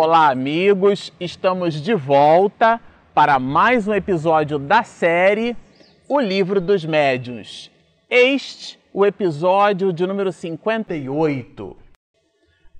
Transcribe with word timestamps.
Olá, 0.00 0.30
amigos! 0.30 1.12
Estamos 1.18 1.74
de 1.74 1.92
volta 1.92 2.80
para 3.12 3.40
mais 3.40 3.88
um 3.88 3.92
episódio 3.92 4.56
da 4.56 4.84
série 4.84 5.56
O 6.08 6.20
Livro 6.20 6.60
dos 6.60 6.84
Médiuns. 6.84 7.68
Este 8.08 8.78
o 8.94 9.04
episódio 9.04 9.92
de 9.92 10.06
número 10.06 10.30
58. 10.30 11.76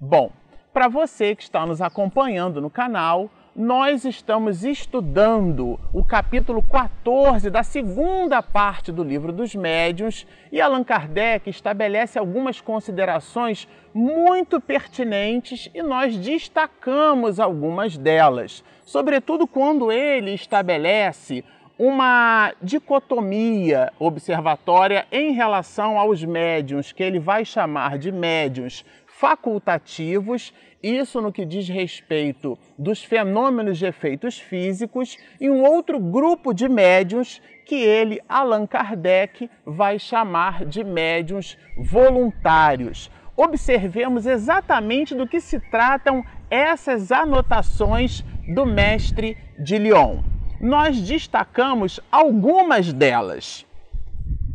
Bom, 0.00 0.30
para 0.72 0.86
você 0.86 1.34
que 1.34 1.42
está 1.42 1.66
nos 1.66 1.82
acompanhando 1.82 2.60
no 2.60 2.70
canal, 2.70 3.28
nós 3.58 4.04
estamos 4.04 4.62
estudando 4.62 5.80
o 5.92 6.04
capítulo 6.04 6.62
14 6.62 7.50
da 7.50 7.64
segunda 7.64 8.40
parte 8.40 8.92
do 8.92 9.02
livro 9.02 9.32
dos 9.32 9.52
médiuns 9.52 10.24
e 10.52 10.60
Allan 10.60 10.84
Kardec 10.84 11.50
estabelece 11.50 12.20
algumas 12.20 12.60
considerações 12.60 13.66
muito 13.92 14.60
pertinentes 14.60 15.68
e 15.74 15.82
nós 15.82 16.16
destacamos 16.16 17.40
algumas 17.40 17.98
delas, 17.98 18.62
sobretudo 18.86 19.44
quando 19.44 19.90
ele 19.90 20.34
estabelece 20.34 21.44
uma 21.76 22.52
dicotomia 22.62 23.92
observatória 23.98 25.04
em 25.10 25.32
relação 25.32 25.98
aos 25.98 26.24
médiuns, 26.24 26.92
que 26.92 27.02
ele 27.02 27.18
vai 27.18 27.44
chamar 27.44 27.98
de 27.98 28.12
médiuns 28.12 28.84
facultativos, 29.18 30.54
isso 30.80 31.20
no 31.20 31.32
que 31.32 31.44
diz 31.44 31.68
respeito 31.68 32.56
dos 32.78 33.02
fenômenos 33.02 33.76
de 33.78 33.86
efeitos 33.86 34.38
físicos, 34.38 35.18
e 35.40 35.50
um 35.50 35.62
outro 35.62 35.98
grupo 35.98 36.54
de 36.54 36.68
médiuns 36.68 37.42
que 37.66 37.74
ele, 37.74 38.20
Allan 38.28 38.64
Kardec, 38.64 39.50
vai 39.66 39.98
chamar 39.98 40.64
de 40.64 40.84
médiuns 40.84 41.58
voluntários. 41.76 43.10
Observemos 43.36 44.24
exatamente 44.24 45.14
do 45.14 45.26
que 45.26 45.40
se 45.40 45.58
tratam 45.68 46.24
essas 46.48 47.10
anotações 47.10 48.24
do 48.54 48.64
mestre 48.64 49.36
de 49.58 49.78
Lyon. 49.78 50.22
Nós 50.60 51.00
destacamos 51.00 52.00
algumas 52.10 52.92
delas. 52.92 53.66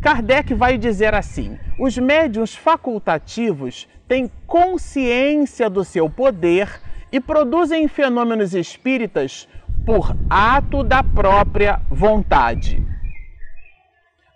Kardec 0.01 0.53
vai 0.53 0.77
dizer 0.77 1.13
assim: 1.13 1.57
os 1.79 1.97
médiuns 1.97 2.55
facultativos 2.55 3.87
têm 4.13 4.29
consciência 4.45 5.67
do 5.67 5.83
seu 5.83 6.07
poder 6.07 6.79
e 7.11 7.19
produzem 7.19 7.87
fenômenos 7.87 8.53
espíritas 8.53 9.47
por 9.87 10.15
ato 10.29 10.83
da 10.83 11.03
própria 11.03 11.81
vontade. 11.89 12.85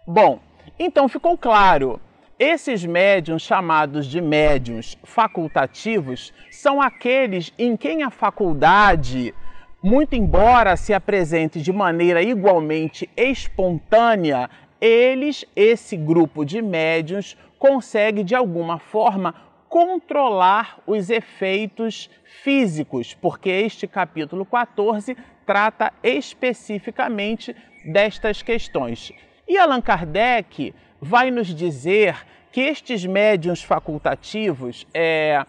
Bom, 0.07 0.39
então 0.79 1.07
ficou 1.07 1.37
claro. 1.37 2.01
Esses 2.39 2.83
médiuns 2.83 3.43
chamados 3.43 4.07
de 4.07 4.19
médiuns 4.19 4.97
facultativos 5.03 6.33
são 6.49 6.81
aqueles 6.81 7.53
em 7.55 7.77
quem 7.77 8.01
a 8.01 8.09
faculdade, 8.09 9.31
muito 9.83 10.15
embora 10.15 10.75
se 10.75 10.91
apresente 10.91 11.61
de 11.61 11.71
maneira 11.71 12.23
igualmente 12.23 13.07
espontânea, 13.15 14.49
eles, 14.81 15.45
esse 15.55 15.95
grupo 15.95 16.43
de 16.43 16.63
médiuns, 16.63 17.37
consegue 17.59 18.23
de 18.23 18.35
alguma 18.35 18.79
forma 18.79 19.33
controlar 19.69 20.79
os 20.85 21.09
efeitos 21.09 22.09
físicos, 22.43 23.13
porque 23.13 23.49
este 23.49 23.87
capítulo 23.87 24.45
14 24.45 25.15
trata 25.45 25.93
especificamente 26.03 27.55
destas 27.85 28.41
questões. 28.41 29.11
E 29.47 29.57
Allan 29.57 29.81
Kardec 29.81 30.73
vai 30.99 31.31
nos 31.31 31.47
dizer 31.47 32.15
que 32.51 32.61
estes 32.61 33.05
médiuns 33.05 33.63
facultativos 33.63 34.87
é, 34.93 35.45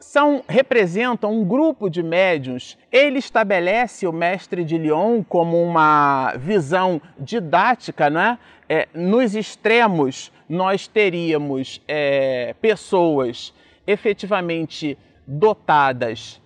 são, 0.00 0.42
representam 0.48 1.32
um 1.32 1.44
grupo 1.44 1.90
de 1.90 2.02
médiuns. 2.02 2.76
Ele 2.90 3.18
estabelece 3.18 4.06
o 4.06 4.12
mestre 4.12 4.64
de 4.64 4.78
Lyon 4.78 5.22
como 5.22 5.62
uma 5.62 6.34
visão 6.36 7.00
didática, 7.18 8.08
né? 8.08 8.38
É, 8.68 8.88
nos 8.94 9.34
extremos, 9.34 10.32
nós 10.48 10.88
teríamos 10.88 11.82
é, 11.86 12.54
pessoas 12.60 13.52
efetivamente 13.86 14.96
dotadas 15.26 16.40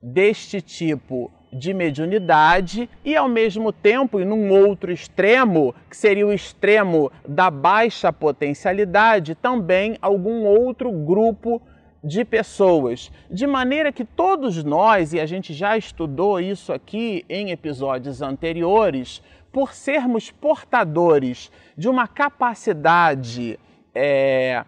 deste 0.00 0.60
tipo 0.60 1.30
de 1.52 1.74
mediunidade 1.74 2.88
e, 3.04 3.16
ao 3.16 3.28
mesmo 3.28 3.72
tempo, 3.72 4.20
e 4.20 4.24
num 4.24 4.50
outro 4.50 4.92
extremo, 4.92 5.74
que 5.88 5.96
seria 5.96 6.26
o 6.26 6.32
extremo 6.32 7.10
da 7.26 7.50
baixa 7.50 8.12
potencialidade, 8.12 9.34
também 9.34 9.96
algum 10.00 10.44
outro 10.44 10.92
grupo 10.92 11.60
de 12.02 12.24
pessoas, 12.24 13.10
de 13.30 13.46
maneira 13.46 13.92
que 13.92 14.04
todos 14.04 14.64
nós, 14.64 15.12
e 15.12 15.20
a 15.20 15.26
gente 15.26 15.52
já 15.52 15.76
estudou 15.76 16.40
isso 16.40 16.72
aqui 16.72 17.24
em 17.28 17.50
episódios 17.50 18.22
anteriores, 18.22 19.22
por 19.52 19.72
sermos 19.72 20.30
portadores 20.30 21.50
de 21.76 21.88
uma 21.88 22.06
capacidade 22.06 23.58
é, 23.94 24.64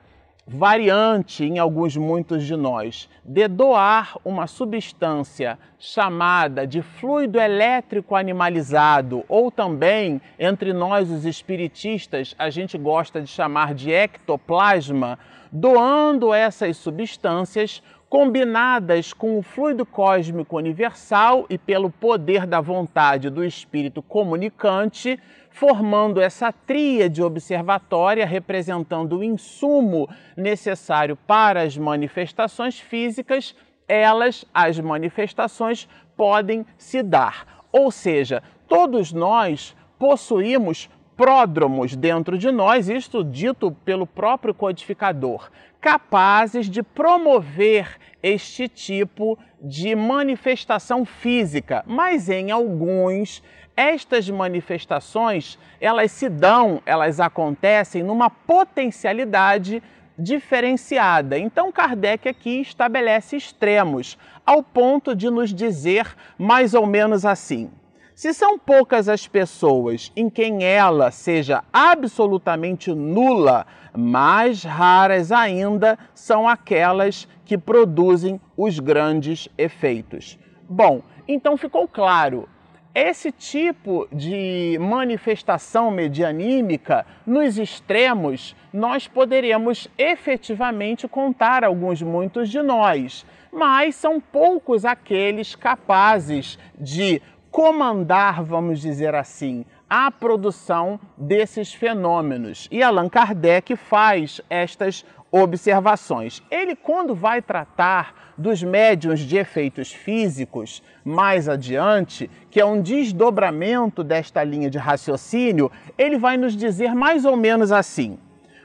variante 0.46 1.44
em 1.44 1.58
alguns 1.58 1.96
muitos 1.96 2.44
de 2.44 2.56
nós 2.56 3.08
de 3.24 3.46
doar 3.46 4.18
uma 4.24 4.48
substância 4.48 5.56
chamada 5.78 6.66
de 6.66 6.82
fluido 6.82 7.38
elétrico 7.38 8.16
animalizado 8.16 9.24
ou 9.28 9.52
também 9.52 10.20
entre 10.38 10.72
nós 10.72 11.10
os 11.10 11.24
espiritistas 11.24 12.34
a 12.36 12.50
gente 12.50 12.76
gosta 12.76 13.20
de 13.20 13.28
chamar 13.28 13.72
de 13.72 13.92
ectoplasma, 13.92 15.16
doando 15.52 16.32
essas 16.32 16.78
substâncias 16.78 17.82
combinadas 18.08 19.12
com 19.12 19.38
o 19.38 19.42
fluido 19.42 19.84
cósmico 19.84 20.56
universal 20.56 21.46
e 21.48 21.58
pelo 21.58 21.90
poder 21.90 22.46
da 22.46 22.60
vontade 22.60 23.30
do 23.30 23.44
espírito 23.44 24.02
comunicante, 24.02 25.18
formando 25.50 26.20
essa 26.20 26.52
tríade 26.52 27.22
observatória 27.22 28.26
representando 28.26 29.18
o 29.18 29.24
insumo 29.24 30.08
necessário 30.36 31.16
para 31.26 31.62
as 31.62 31.76
manifestações 31.76 32.78
físicas, 32.78 33.54
elas, 33.86 34.44
as 34.52 34.78
manifestações, 34.78 35.88
podem 36.16 36.66
se 36.78 37.02
dar. 37.02 37.64
Ou 37.70 37.90
seja, 37.90 38.42
todos 38.68 39.12
nós 39.12 39.74
possuímos 39.98 40.88
pródromos 41.16 41.94
dentro 41.94 42.38
de 42.38 42.50
nós, 42.50 42.88
isto 42.88 43.22
dito 43.22 43.72
pelo 43.84 44.06
próprio 44.06 44.54
codificador, 44.54 45.50
capazes 45.80 46.68
de 46.68 46.82
promover 46.82 47.98
este 48.22 48.68
tipo 48.68 49.38
de 49.60 49.94
manifestação 49.94 51.04
física, 51.04 51.84
mas 51.86 52.28
em 52.28 52.50
alguns 52.50 53.42
estas 53.76 54.28
manifestações, 54.28 55.58
elas 55.80 56.12
se 56.12 56.28
dão, 56.28 56.82
elas 56.84 57.20
acontecem 57.20 58.02
numa 58.02 58.28
potencialidade 58.28 59.82
diferenciada. 60.18 61.38
Então 61.38 61.72
Kardec 61.72 62.28
aqui 62.28 62.60
estabelece 62.60 63.36
extremos, 63.36 64.18
ao 64.44 64.62
ponto 64.62 65.14
de 65.14 65.30
nos 65.30 65.52
dizer 65.54 66.14
mais 66.38 66.74
ou 66.74 66.86
menos 66.86 67.24
assim: 67.24 67.70
se 68.14 68.32
são 68.34 68.58
poucas 68.58 69.08
as 69.08 69.26
pessoas 69.26 70.12
em 70.14 70.28
quem 70.28 70.64
ela 70.64 71.10
seja 71.10 71.64
absolutamente 71.72 72.92
nula, 72.92 73.66
mais 73.96 74.62
raras 74.62 75.32
ainda 75.32 75.98
são 76.14 76.48
aquelas 76.48 77.28
que 77.44 77.58
produzem 77.58 78.40
os 78.56 78.78
grandes 78.78 79.48
efeitos. 79.58 80.38
Bom, 80.68 81.02
então 81.26 81.56
ficou 81.56 81.86
claro. 81.86 82.48
Esse 82.94 83.32
tipo 83.32 84.06
de 84.12 84.76
manifestação 84.78 85.90
medianímica, 85.90 87.06
nos 87.26 87.56
extremos, 87.56 88.54
nós 88.70 89.08
poderemos 89.08 89.88
efetivamente 89.96 91.08
contar 91.08 91.64
alguns 91.64 92.02
muitos 92.02 92.50
de 92.50 92.60
nós, 92.60 93.24
mas 93.50 93.94
são 93.94 94.20
poucos 94.20 94.84
aqueles 94.84 95.54
capazes 95.54 96.58
de 96.78 97.22
comandar, 97.52 98.42
vamos 98.42 98.80
dizer 98.80 99.14
assim, 99.14 99.66
a 99.88 100.10
produção 100.10 100.98
desses 101.18 101.74
fenômenos. 101.74 102.66
E 102.72 102.82
Allan 102.82 103.10
Kardec 103.10 103.76
faz 103.76 104.40
estas 104.48 105.04
observações. 105.30 106.42
Ele, 106.50 106.74
quando 106.74 107.14
vai 107.14 107.42
tratar 107.42 108.32
dos 108.38 108.62
médiums 108.62 109.20
de 109.20 109.36
efeitos 109.36 109.92
físicos, 109.92 110.82
mais 111.04 111.46
adiante, 111.46 112.30
que 112.50 112.58
é 112.58 112.64
um 112.64 112.80
desdobramento 112.80 114.02
desta 114.02 114.42
linha 114.42 114.70
de 114.70 114.78
raciocínio, 114.78 115.70
ele 115.98 116.18
vai 116.18 116.38
nos 116.38 116.56
dizer 116.56 116.94
mais 116.94 117.26
ou 117.26 117.36
menos 117.36 117.70
assim: 117.70 118.18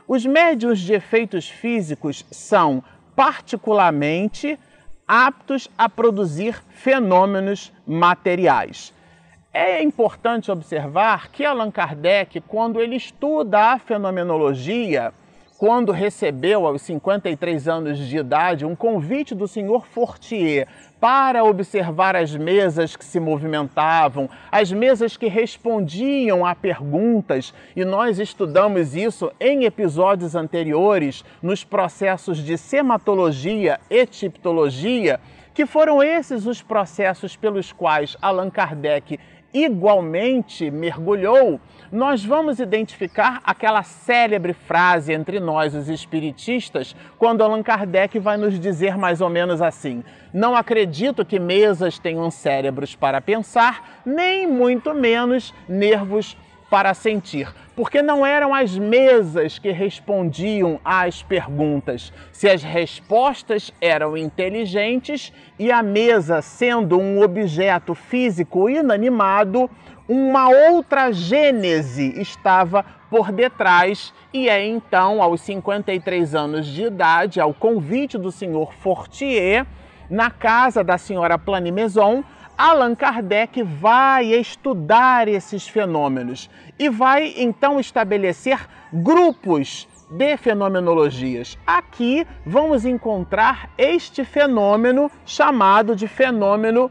os 0.07 0.25
médiums 0.25 0.79
de 0.79 0.93
efeitos 0.93 1.49
físicos 1.49 2.25
são 2.31 2.81
particularmente 3.17 4.57
aptos 5.07 5.69
a 5.77 5.87
produzir 5.87 6.61
fenômenos 6.69 7.71
materiais. 7.85 8.93
É 9.53 9.81
importante 9.81 10.51
observar 10.51 11.29
que 11.31 11.45
Allan 11.45 11.71
Kardec, 11.71 12.41
quando 12.41 12.81
ele 12.81 12.95
estuda 12.95 13.73
a 13.73 13.79
fenomenologia, 13.79 15.13
quando 15.57 15.91
recebeu, 15.91 16.67
aos 16.67 16.83
53 16.83 17.67
anos 17.67 17.97
de 17.97 18.17
idade, 18.17 18.63
um 18.63 18.75
convite 18.75 19.33
do 19.33 19.47
senhor 19.47 19.87
Fortier 19.87 20.67
para 20.99 21.43
observar 21.43 22.15
as 22.15 22.35
mesas 22.35 22.95
que 22.95 23.03
se 23.03 23.19
movimentavam, 23.19 24.29
as 24.51 24.71
mesas 24.71 25.17
que 25.17 25.27
respondiam 25.27 26.45
a 26.45 26.53
perguntas, 26.53 27.53
e 27.75 27.83
nós 27.83 28.19
estudamos 28.19 28.95
isso 28.95 29.31
em 29.39 29.63
episódios 29.63 30.35
anteriores, 30.35 31.25
nos 31.41 31.63
processos 31.63 32.37
de 32.37 32.55
sematologia 32.55 33.79
e 33.89 34.05
tiptologia, 34.05 35.19
que 35.55 35.65
foram 35.65 36.03
esses 36.03 36.45
os 36.45 36.61
processos 36.61 37.35
pelos 37.35 37.71
quais 37.73 38.15
Allan 38.21 38.51
Kardec 38.51 39.19
igualmente 39.63 40.69
mergulhou, 40.69 41.59
nós 41.91 42.23
vamos 42.23 42.59
identificar 42.59 43.41
aquela 43.43 43.83
célebre 43.83 44.53
frase 44.53 45.13
entre 45.13 45.39
nós, 45.39 45.73
os 45.73 45.87
espiritistas, 45.87 46.95
quando 47.17 47.41
Allan 47.41 47.63
Kardec 47.63 48.19
vai 48.19 48.37
nos 48.37 48.59
dizer 48.59 48.97
mais 48.97 49.21
ou 49.21 49.29
menos 49.29 49.61
assim: 49.61 50.03
Não 50.33 50.55
acredito 50.55 51.25
que 51.25 51.39
mesas 51.39 51.97
tenham 51.97 52.29
cérebros 52.29 52.95
para 52.95 53.21
pensar, 53.21 54.01
nem 54.05 54.45
muito 54.45 54.93
menos 54.93 55.53
nervos 55.67 56.35
para 56.69 56.93
sentir, 56.93 57.53
porque 57.75 58.01
não 58.01 58.25
eram 58.25 58.53
as 58.53 58.77
mesas 58.77 59.57
que 59.57 59.71
respondiam 59.71 60.79
às 60.83 61.23
perguntas. 61.23 62.11
Se 62.31 62.49
as 62.49 62.61
respostas 62.61 63.71
eram 63.79 64.17
inteligentes 64.17 65.31
e 65.57 65.71
a 65.71 65.81
mesa 65.81 66.41
sendo 66.41 66.99
um 66.99 67.21
objeto 67.21 67.95
físico 67.95 68.69
inanimado, 68.69 69.69
uma 70.07 70.49
outra 70.49 71.11
gênese 71.11 72.19
estava 72.19 72.85
por 73.09 73.31
detrás 73.31 74.13
e 74.33 74.49
é 74.49 74.65
então, 74.65 75.21
aos 75.21 75.41
53 75.41 76.35
anos 76.35 76.65
de 76.65 76.83
idade, 76.83 77.39
ao 77.39 77.53
convite 77.53 78.17
do 78.17 78.31
senhor 78.31 78.73
Fortier, 78.73 79.65
na 80.09 80.29
casa 80.29 80.83
da 80.83 80.97
senhora 80.97 81.37
Planimaison, 81.37 82.23
Allan 82.57 82.95
Kardec 82.95 83.61
vai 83.61 84.33
estudar 84.33 85.27
esses 85.27 85.67
fenômenos 85.67 86.49
e 86.79 86.89
vai 86.89 87.35
então 87.37 87.79
estabelecer 87.79 88.67
grupos 88.91 89.87
de 90.09 90.35
fenomenologias. 90.37 91.55
Aqui 91.67 92.25
vamos 92.43 92.83
encontrar 92.83 93.69
este 93.77 94.25
fenômeno 94.25 95.11
chamado 95.23 95.95
de 95.95 96.07
fenômeno 96.07 96.89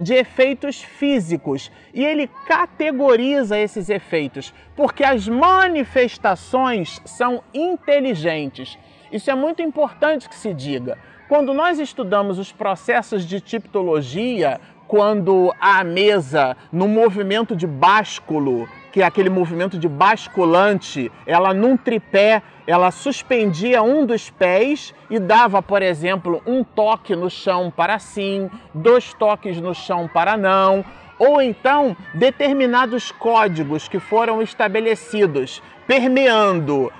de 0.00 0.14
efeitos 0.14 0.82
físicos 0.82 1.70
e 1.92 2.04
ele 2.04 2.28
categoriza 2.48 3.56
esses 3.56 3.88
efeitos 3.88 4.52
porque 4.74 5.04
as 5.04 5.28
manifestações 5.28 7.00
são 7.04 7.40
inteligentes. 7.54 8.76
Isso 9.12 9.30
é 9.30 9.34
muito 9.36 9.62
importante 9.62 10.28
que 10.28 10.34
se 10.34 10.52
diga. 10.52 10.98
Quando 11.28 11.54
nós 11.54 11.78
estudamos 11.78 12.38
os 12.38 12.52
processos 12.52 13.24
de 13.24 13.40
tipologia, 13.40 14.60
quando 14.94 15.52
a 15.60 15.82
mesa, 15.82 16.56
no 16.70 16.86
movimento 16.86 17.56
de 17.56 17.66
básculo, 17.66 18.68
que 18.92 19.02
é 19.02 19.04
aquele 19.04 19.28
movimento 19.28 19.76
de 19.76 19.88
basculante, 19.88 21.10
ela 21.26 21.52
num 21.52 21.76
tripé, 21.76 22.40
ela 22.64 22.92
suspendia 22.92 23.82
um 23.82 24.06
dos 24.06 24.30
pés 24.30 24.94
e 25.10 25.18
dava, 25.18 25.60
por 25.60 25.82
exemplo, 25.82 26.40
um 26.46 26.62
toque 26.62 27.16
no 27.16 27.28
chão 27.28 27.72
para 27.76 27.98
sim, 27.98 28.48
dois 28.72 29.12
toques 29.14 29.60
no 29.60 29.74
chão 29.74 30.08
para 30.14 30.36
não, 30.36 30.84
ou 31.18 31.42
então 31.42 31.96
determinados 32.14 33.10
códigos 33.10 33.88
que 33.88 33.98
foram 33.98 34.40
estabelecidos, 34.40 35.60
permeando 35.88 36.92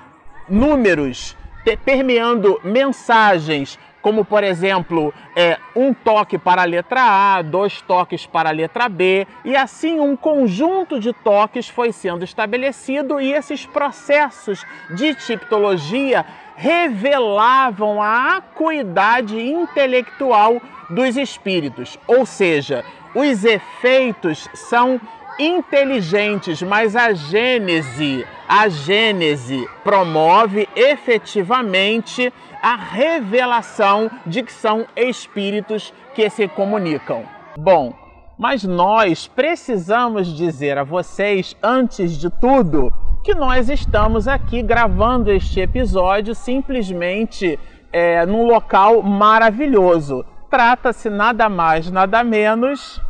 números, 0.49 1.37
permeando 1.85 2.59
mensagens, 2.61 3.79
como 4.05 4.23
por 4.23 4.43
exemplo, 4.43 5.11
é, 5.35 5.57
um 5.75 5.91
toque 5.91 6.37
para 6.37 6.61
a 6.61 6.65
letra 6.65 7.01
A, 7.01 7.41
dois 7.41 7.81
toques 7.81 8.27
para 8.27 8.49
a 8.49 8.51
letra 8.51 8.87
B, 8.87 9.25
e 9.43 9.55
assim 9.55 9.99
um 9.99 10.15
conjunto 10.15 10.99
de 10.99 11.11
toques 11.11 11.67
foi 11.67 11.91
sendo 11.91 12.23
estabelecido 12.23 13.19
e 13.19 13.33
esses 13.33 13.65
processos 13.65 14.63
de 14.91 15.15
tipologia 15.15 16.23
revelavam 16.55 17.99
a 17.99 18.37
acuidade 18.37 19.41
intelectual 19.41 20.61
dos 20.87 21.17
espíritos, 21.17 21.97
ou 22.05 22.27
seja, 22.27 22.85
os 23.15 23.43
efeitos 23.43 24.47
são 24.53 25.01
inteligentes, 25.39 26.61
mas 26.61 26.95
a 26.95 27.13
gênese, 27.13 28.25
a 28.47 28.67
gênese 28.69 29.67
promove 29.83 30.67
efetivamente 30.75 32.31
a 32.61 32.75
revelação 32.75 34.09
de 34.25 34.43
que 34.43 34.51
são 34.51 34.85
espíritos 34.95 35.93
que 36.13 36.29
se 36.29 36.47
comunicam. 36.47 37.23
Bom, 37.57 37.93
mas 38.37 38.63
nós 38.63 39.27
precisamos 39.27 40.35
dizer 40.35 40.77
a 40.77 40.83
vocês, 40.83 41.55
antes 41.61 42.17
de 42.17 42.29
tudo, 42.29 42.91
que 43.23 43.33
nós 43.33 43.69
estamos 43.69 44.27
aqui 44.27 44.61
gravando 44.61 45.31
este 45.31 45.59
episódio 45.59 46.35
simplesmente 46.35 47.59
é, 47.91 48.25
num 48.25 48.45
local 48.45 49.01
maravilhoso. 49.01 50.25
Trata-se 50.49 51.09
nada 51.09 51.49
mais, 51.49 51.89
nada 51.89 52.23
menos 52.23 53.01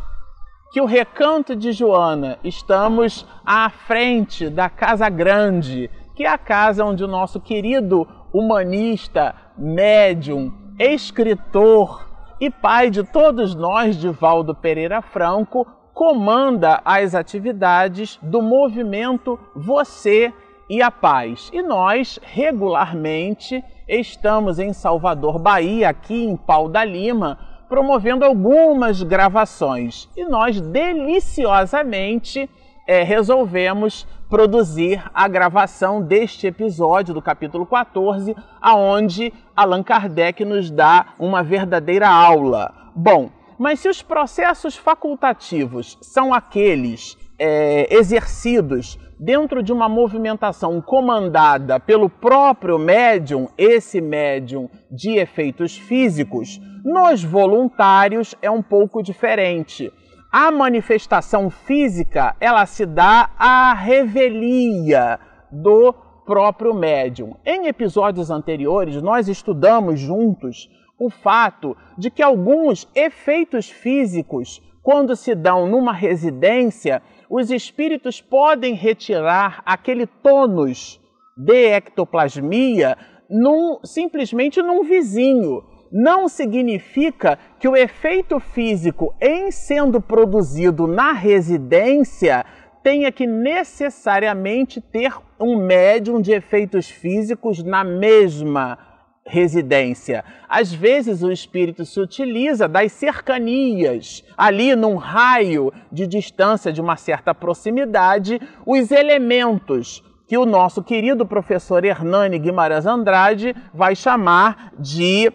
que 0.76 0.80
o 0.82 0.84
Recanto 0.84 1.56
de 1.56 1.72
Joana. 1.72 2.38
Estamos 2.44 3.26
à 3.46 3.70
frente 3.70 4.50
da 4.50 4.68
Casa 4.68 5.08
Grande, 5.08 5.90
que 6.14 6.24
é 6.24 6.28
a 6.28 6.36
casa 6.36 6.84
onde 6.84 7.02
o 7.02 7.08
nosso 7.08 7.40
querido 7.40 8.06
humanista, 8.30 9.34
médium, 9.56 10.52
escritor 10.78 12.06
e 12.38 12.50
pai 12.50 12.90
de 12.90 13.02
todos 13.04 13.54
nós, 13.54 13.96
Divaldo 13.96 14.54
Pereira 14.54 15.00
Franco, 15.00 15.66
comanda 15.94 16.82
as 16.84 17.14
atividades 17.14 18.18
do 18.20 18.42
movimento 18.42 19.40
Você 19.54 20.30
e 20.68 20.82
a 20.82 20.90
Paz. 20.90 21.50
E 21.54 21.62
nós, 21.62 22.20
regularmente, 22.22 23.64
estamos 23.88 24.58
em 24.58 24.74
Salvador, 24.74 25.38
Bahia, 25.38 25.88
aqui 25.88 26.22
em 26.22 26.36
Pau 26.36 26.68
da 26.68 26.84
Lima, 26.84 27.38
promovendo 27.68 28.24
algumas 28.24 29.02
gravações. 29.02 30.08
E 30.16 30.24
nós, 30.24 30.60
deliciosamente, 30.60 32.48
é, 32.86 33.02
resolvemos 33.02 34.06
produzir 34.28 35.02
a 35.12 35.26
gravação 35.28 36.02
deste 36.02 36.46
episódio 36.46 37.12
do 37.14 37.22
capítulo 37.22 37.66
14, 37.66 38.36
aonde 38.60 39.32
Allan 39.54 39.82
Kardec 39.82 40.44
nos 40.44 40.70
dá 40.70 41.14
uma 41.18 41.42
verdadeira 41.42 42.08
aula. 42.08 42.72
Bom, 42.94 43.30
mas 43.58 43.80
se 43.80 43.88
os 43.88 44.02
processos 44.02 44.76
facultativos 44.76 45.98
são 46.00 46.32
aqueles 46.34 47.16
é, 47.38 47.94
exercidos 47.94 48.98
dentro 49.18 49.62
de 49.62 49.72
uma 49.72 49.88
movimentação 49.88 50.80
comandada 50.80 51.80
pelo 51.80 52.08
próprio 52.08 52.78
médium, 52.78 53.48
esse 53.56 54.00
médium 54.00 54.68
de 54.90 55.18
efeitos 55.18 55.76
físicos, 55.76 56.60
nos 56.84 57.22
voluntários 57.22 58.34
é 58.40 58.50
um 58.50 58.62
pouco 58.62 59.02
diferente 59.02 59.92
a 60.38 60.50
manifestação 60.50 61.48
física 61.48 62.36
ela 62.38 62.66
se 62.66 62.84
dá 62.84 63.30
à 63.38 63.72
revelia 63.72 65.18
do 65.50 65.94
próprio 66.26 66.74
médium. 66.74 67.36
Em 67.42 67.68
episódios 67.68 68.30
anteriores, 68.30 69.00
nós 69.00 69.28
estudamos 69.28 69.98
juntos 69.98 70.68
o 70.98 71.08
fato 71.08 71.74
de 71.96 72.10
que 72.10 72.22
alguns 72.22 72.86
efeitos 72.94 73.70
físicos, 73.70 74.60
quando 74.86 75.16
se 75.16 75.34
dão 75.34 75.66
numa 75.66 75.92
residência, 75.92 77.02
os 77.28 77.50
espíritos 77.50 78.20
podem 78.20 78.72
retirar 78.72 79.60
aquele 79.66 80.06
tônus 80.06 81.00
de 81.36 81.72
ectoplasmia 81.72 82.96
num, 83.28 83.80
simplesmente 83.82 84.62
num 84.62 84.84
vizinho. 84.84 85.64
Não 85.90 86.28
significa 86.28 87.36
que 87.58 87.66
o 87.66 87.74
efeito 87.74 88.38
físico, 88.38 89.12
em 89.20 89.50
sendo 89.50 90.00
produzido 90.00 90.86
na 90.86 91.10
residência, 91.10 92.46
tenha 92.80 93.10
que 93.10 93.26
necessariamente 93.26 94.80
ter 94.80 95.12
um 95.40 95.56
médium 95.66 96.20
de 96.20 96.30
efeitos 96.30 96.88
físicos 96.88 97.60
na 97.60 97.82
mesma 97.82 98.78
residência. 99.26 100.24
Às 100.48 100.72
vezes 100.72 101.22
o 101.22 101.32
espírito 101.32 101.84
se 101.84 102.00
utiliza 102.00 102.68
das 102.68 102.92
cercanias, 102.92 104.24
ali 104.36 104.76
num 104.76 104.94
raio 104.96 105.72
de 105.90 106.06
distância 106.06 106.72
de 106.72 106.80
uma 106.80 106.96
certa 106.96 107.34
proximidade, 107.34 108.40
os 108.64 108.90
elementos 108.92 110.02
que 110.28 110.38
o 110.38 110.46
nosso 110.46 110.82
querido 110.82 111.26
professor 111.26 111.84
Hernani 111.84 112.38
Guimarães 112.38 112.86
Andrade 112.86 113.54
vai 113.74 113.94
chamar 113.94 114.72
de 114.78 115.32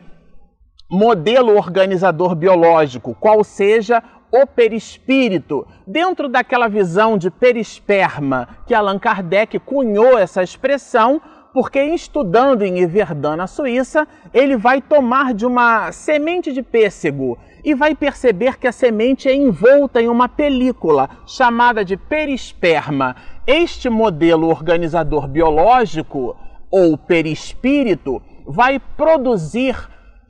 modelo 0.89 1.55
organizador 1.55 2.35
biológico, 2.35 3.15
qual 3.19 3.43
seja 3.43 4.03
o 4.31 4.47
perispírito, 4.47 5.67
dentro 5.85 6.29
daquela 6.29 6.69
visão 6.69 7.17
de 7.17 7.29
perisperma 7.29 8.47
que 8.65 8.73
Allan 8.73 8.97
Kardec 8.97 9.59
cunhou 9.59 10.17
essa 10.17 10.41
expressão 10.41 11.21
porque 11.53 11.81
estudando 11.83 12.61
em 12.63 12.79
Yverdun, 12.79 13.35
na 13.35 13.47
Suíça, 13.47 14.07
ele 14.33 14.55
vai 14.55 14.81
tomar 14.81 15.33
de 15.33 15.45
uma 15.45 15.91
semente 15.91 16.53
de 16.53 16.61
pêssego 16.61 17.37
e 17.63 17.75
vai 17.75 17.93
perceber 17.93 18.57
que 18.57 18.67
a 18.67 18.71
semente 18.71 19.27
é 19.27 19.35
envolta 19.35 20.01
em 20.01 20.07
uma 20.07 20.27
película 20.27 21.09
chamada 21.25 21.83
de 21.83 21.97
perisperma. 21.97 23.15
Este 23.45 23.89
modelo 23.89 24.47
organizador 24.47 25.27
biológico, 25.27 26.35
ou 26.69 26.97
perispírito, 26.97 28.21
vai 28.45 28.79
produzir 28.79 29.75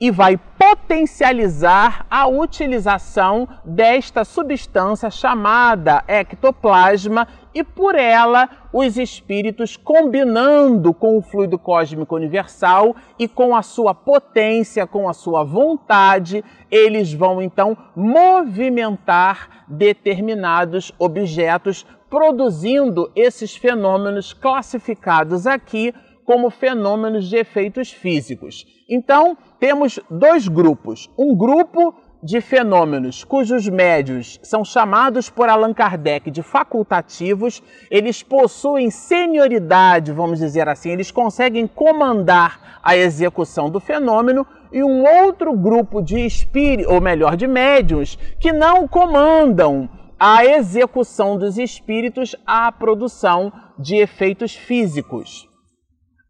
e 0.00 0.10
vai 0.10 0.36
potencializar 0.36 2.04
a 2.10 2.26
utilização 2.26 3.48
desta 3.64 4.24
substância 4.24 5.08
chamada 5.10 6.02
ectoplasma 6.08 7.28
e 7.54 7.62
por 7.62 7.94
ela 7.94 8.48
os 8.72 8.96
espíritos 8.96 9.76
combinando 9.76 10.94
com 10.94 11.18
o 11.18 11.22
fluido 11.22 11.58
cósmico 11.58 12.14
universal 12.14 12.96
e 13.18 13.28
com 13.28 13.54
a 13.54 13.62
sua 13.62 13.94
potência, 13.94 14.86
com 14.86 15.08
a 15.08 15.12
sua 15.12 15.44
vontade, 15.44 16.44
eles 16.70 17.12
vão 17.12 17.42
então 17.42 17.76
movimentar 17.94 19.64
determinados 19.68 20.92
objetos, 20.98 21.86
produzindo 22.08 23.10
esses 23.14 23.56
fenômenos 23.56 24.32
classificados 24.32 25.46
aqui 25.46 25.94
como 26.24 26.50
fenômenos 26.50 27.28
de 27.28 27.36
efeitos 27.36 27.90
físicos. 27.90 28.64
Então, 28.88 29.36
temos 29.58 29.98
dois 30.10 30.46
grupos. 30.48 31.10
Um 31.18 31.34
grupo 31.34 31.94
de 32.22 32.40
fenômenos 32.40 33.24
cujos 33.24 33.68
médios 33.68 34.38
são 34.42 34.64
chamados 34.64 35.28
por 35.28 35.48
Allan 35.48 35.74
Kardec 35.74 36.30
de 36.30 36.42
facultativos, 36.42 37.62
eles 37.90 38.22
possuem 38.22 38.90
senioridade, 38.90 40.12
vamos 40.12 40.38
dizer 40.38 40.68
assim, 40.68 40.90
eles 40.90 41.10
conseguem 41.10 41.66
comandar 41.66 42.80
a 42.82 42.96
execução 42.96 43.68
do 43.68 43.80
fenômeno, 43.80 44.46
e 44.72 44.82
um 44.82 45.04
outro 45.04 45.54
grupo 45.54 46.00
de 46.00 46.24
espíritos, 46.24 46.90
ou 46.90 47.00
melhor, 47.00 47.36
de 47.36 47.46
médios, 47.46 48.16
que 48.40 48.52
não 48.52 48.88
comandam 48.88 49.88
a 50.18 50.44
execução 50.46 51.36
dos 51.36 51.58
espíritos 51.58 52.34
à 52.46 52.72
produção 52.72 53.52
de 53.78 53.96
efeitos 53.96 54.54
físicos. 54.54 55.46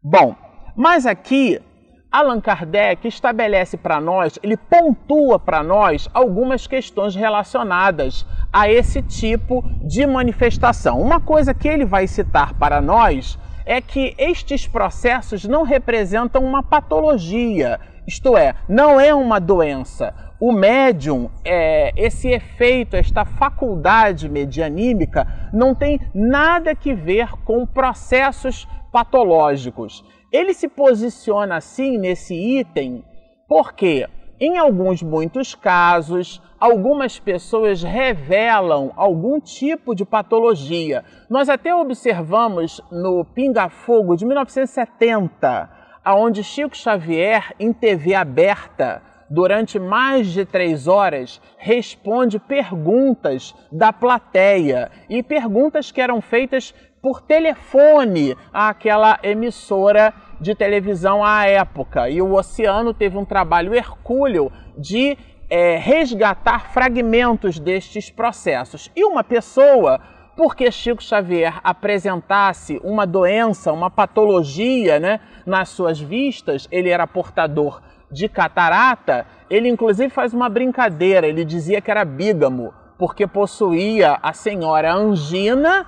Bom, 0.03 0.35
mas 0.75 1.05
aqui 1.05 1.61
Allan 2.13 2.39
Kardec 2.39 3.07
estabelece 3.07 3.75
para 3.75 3.99
nós, 3.99 4.37
ele 4.43 4.55
pontua 4.55 5.39
para 5.39 5.63
nós 5.63 6.07
algumas 6.13 6.67
questões 6.67 7.15
relacionadas 7.15 8.23
a 8.53 8.69
esse 8.69 9.01
tipo 9.01 9.63
de 9.83 10.05
manifestação. 10.05 11.01
Uma 11.01 11.19
coisa 11.19 11.55
que 11.55 11.67
ele 11.67 11.85
vai 11.85 12.05
citar 12.05 12.53
para 12.53 12.79
nós 12.79 13.39
é 13.65 13.81
que 13.81 14.13
estes 14.15 14.67
processos 14.67 15.45
não 15.45 15.63
representam 15.63 16.43
uma 16.43 16.61
patologia, 16.61 17.79
isto 18.05 18.37
é, 18.37 18.53
não 18.69 18.99
é 18.99 19.11
uma 19.11 19.39
doença. 19.39 20.13
O 20.39 20.51
médium, 20.51 21.31
é, 21.43 21.93
esse 21.95 22.29
efeito, 22.29 22.95
esta 22.95 23.25
faculdade 23.25 24.29
medianímica, 24.29 25.25
não 25.51 25.73
tem 25.73 25.99
nada 26.13 26.75
que 26.75 26.93
ver 26.93 27.31
com 27.43 27.65
processos 27.65 28.67
patológicos. 28.91 30.05
Ele 30.33 30.51
se 30.55 30.67
posiciona 30.67 31.57
assim 31.57 31.95
nesse 31.99 32.33
item 32.33 33.05
porque, 33.47 34.07
em 34.39 34.57
alguns 34.57 35.03
muitos 35.03 35.53
casos, 35.53 36.41
algumas 36.59 37.19
pessoas 37.19 37.83
revelam 37.83 38.91
algum 38.95 39.39
tipo 39.39 39.93
de 39.93 40.03
patologia. 40.03 41.05
Nós 41.29 41.49
até 41.49 41.75
observamos 41.75 42.81
no 42.91 43.23
Pinga 43.23 43.69
Fogo 43.69 44.15
de 44.15 44.25
1970, 44.25 45.69
aonde 46.03 46.43
Chico 46.43 46.75
Xavier, 46.75 47.53
em 47.59 47.71
TV 47.71 48.15
aberta, 48.15 49.03
durante 49.29 49.77
mais 49.77 50.27
de 50.27 50.45
três 50.45 50.87
horas, 50.87 51.39
responde 51.57 52.39
perguntas 52.39 53.53
da 53.71 53.93
plateia 53.93 54.89
e 55.07 55.21
perguntas 55.21 55.91
que 55.91 56.01
eram 56.01 56.21
feitas 56.21 56.73
por 57.03 57.21
telefone 57.21 58.33
àquela 58.53 59.19
emissora 59.21 60.13
de 60.39 60.55
televisão 60.55 61.21
à 61.21 61.45
época. 61.45 62.09
E 62.09 62.21
o 62.21 62.33
Oceano 62.33 62.93
teve 62.93 63.17
um 63.17 63.25
trabalho 63.25 63.75
hercúleo 63.75 64.49
de 64.77 65.17
é, 65.49 65.75
resgatar 65.75 66.71
fragmentos 66.71 67.59
destes 67.59 68.09
processos. 68.09 68.89
E 68.95 69.03
uma 69.03 69.21
pessoa, 69.21 69.99
porque 70.37 70.71
Chico 70.71 71.03
Xavier 71.03 71.59
apresentasse 71.61 72.79
uma 72.81 73.05
doença, 73.05 73.73
uma 73.73 73.91
patologia 73.91 74.97
né, 74.97 75.19
nas 75.45 75.67
suas 75.67 75.99
vistas, 75.99 76.69
ele 76.71 76.87
era 76.87 77.05
portador 77.05 77.81
de 78.09 78.29
catarata, 78.29 79.27
ele 79.49 79.67
inclusive 79.67 80.09
faz 80.09 80.33
uma 80.33 80.47
brincadeira, 80.47 81.27
ele 81.27 81.43
dizia 81.43 81.81
que 81.81 81.91
era 81.91 82.05
bígamo, 82.05 82.73
porque 82.97 83.27
possuía 83.27 84.17
a 84.23 84.31
senhora 84.31 84.93
angina 84.93 85.85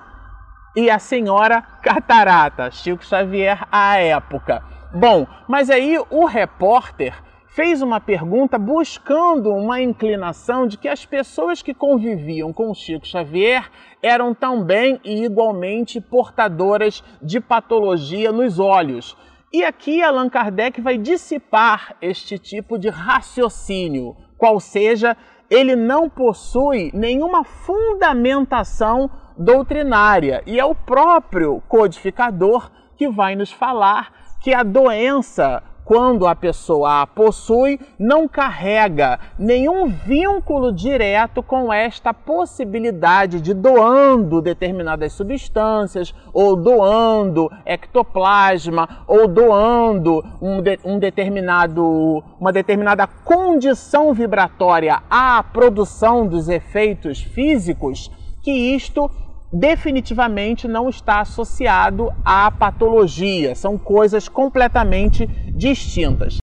e 0.76 0.90
a 0.90 1.00
senhora 1.00 1.62
Catarata, 1.82 2.70
Chico 2.70 3.06
Xavier 3.06 3.66
à 3.72 3.98
época. 3.98 4.64
Bom, 4.94 5.26
mas 5.48 5.70
aí 5.70 5.98
o 6.10 6.26
repórter 6.26 7.14
fez 7.48 7.82
uma 7.82 8.02
pergunta 8.02 8.60
buscando 8.60 9.50
uma 9.50 9.82
inclinação 9.82 10.68
de 10.68 10.78
que 10.78 10.90
as 10.90 11.06
pessoas 11.06 11.62
que 11.62 11.74
conviviam 11.74 12.52
com 12.52 12.74
Chico 12.74 13.08
Xavier 13.08 13.72
eram 14.04 14.34
também 14.34 15.00
e 15.06 15.24
igualmente 15.24 16.02
portadoras 16.02 17.02
de 17.22 17.40
patologia 17.40 18.32
nos 18.34 18.60
olhos. 18.60 19.16
E 19.54 19.64
aqui 19.64 20.04
Allan 20.04 20.28
Kardec 20.28 20.82
vai 20.82 20.98
dissipar 20.98 21.96
este 22.02 22.38
tipo 22.38 22.78
de 22.78 22.90
raciocínio, 22.90 24.18
qual 24.38 24.60
seja, 24.60 25.16
ele 25.50 25.78
não 25.78 26.10
possui 26.10 26.92
nenhuma 26.94 27.46
fundamentação 27.46 29.10
doutrinária. 29.38 30.42
E 30.46 30.60
é 30.60 30.66
o 30.66 30.76
próprio 30.76 31.62
codificador 31.68 32.70
que 32.98 33.10
vai 33.10 33.36
nos 33.36 33.52
falar 33.52 34.12
que 34.42 34.54
a 34.54 34.62
doença, 34.62 35.64
quando 35.84 36.28
a 36.28 36.36
pessoa 36.36 37.02
a 37.02 37.08
possui, 37.08 37.80
não 37.98 38.28
carrega 38.28 39.20
nenhum 39.40 39.88
vínculo 39.88 40.72
direto 40.72 41.42
com 41.42 41.74
esta 41.74 42.14
possibilidade 42.14 43.42
de 43.42 43.54
doando 43.54 44.42
determinadas 44.42 45.14
substâncias, 45.14 46.14
ou 46.32 46.56
doando 46.56 47.52
ectoplasma, 47.66 49.04
ou 49.08 49.28
doando 49.28 50.24
um, 50.42 50.62
de, 50.62 50.80
um 50.84 51.00
determinado, 51.00 52.24
uma 52.40 52.54
determinada 52.54 53.08
condição 53.08 54.14
vibratória 54.14 55.02
à 55.10 55.44
produção 55.44 56.28
dos 56.28 56.50
efeitos 56.50 57.22
físicos, 57.22 58.12
que 58.44 58.52
isto 58.52 59.10
definitivamente 59.56 60.68
não 60.68 60.90
está 60.90 61.22
associado 61.22 62.12
à 62.26 62.52
patologia, 62.52 63.56
são 63.56 63.78
coisas 63.78 64.28
completamente 64.28 65.26
distintas. 65.56 66.38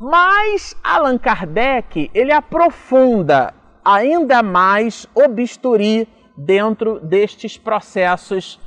Mas 0.00 0.74
Allan 0.82 1.18
Kardec, 1.18 2.10
ele 2.14 2.32
aprofunda 2.32 3.52
ainda 3.84 4.42
mais 4.42 5.06
o 5.14 5.28
bisturi 5.28 6.08
dentro 6.36 7.00
destes 7.00 7.58
processos, 7.58 8.58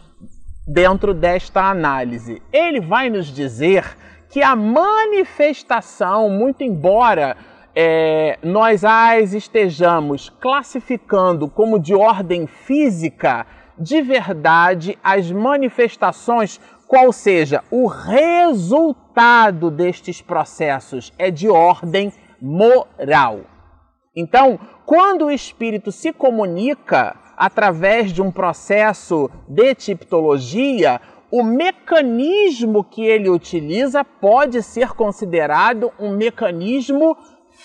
dentro 0.68 1.14
desta 1.14 1.64
análise. 1.64 2.42
Ele 2.54 2.80
vai 2.82 3.10
nos 3.10 3.28
dizer 3.28 3.98
que 4.30 4.44
a 4.44 4.56
manifestação, 4.56 6.30
muito 6.30 6.64
embora 6.64 7.36
é, 7.74 8.38
nós 8.44 8.84
as 8.84 9.34
estejamos 9.34 10.30
classificando 10.30 11.48
como 11.48 11.80
de 11.80 11.96
ordem 11.96 12.46
física, 12.46 13.48
de 13.78 14.02
verdade 14.02 14.98
as 15.04 15.32
manifestações, 15.32 16.60
qual 16.88 17.12
seja 17.12 17.64
o 17.72 17.88
resultado 17.88 19.72
destes 19.72 20.22
processos, 20.22 21.14
é 21.18 21.32
de 21.32 21.50
ordem 21.50 22.12
moral. 22.42 23.42
Então, 24.16 24.60
quando 24.86 25.26
o 25.26 25.32
espírito 25.32 25.92
se 25.92 26.12
comunica 26.12 27.16
através 27.38 28.12
de 28.12 28.22
um 28.22 28.30
processo 28.30 29.30
de 29.48 29.74
tipologia, 29.74 31.00
o 31.32 31.44
mecanismo 31.44 32.84
que 32.84 33.06
ele 33.06 33.30
utiliza 33.30 34.04
pode 34.04 34.62
ser 34.62 34.90
considerado 34.90 35.92
um 35.98 36.16
mecanismo 36.16 37.18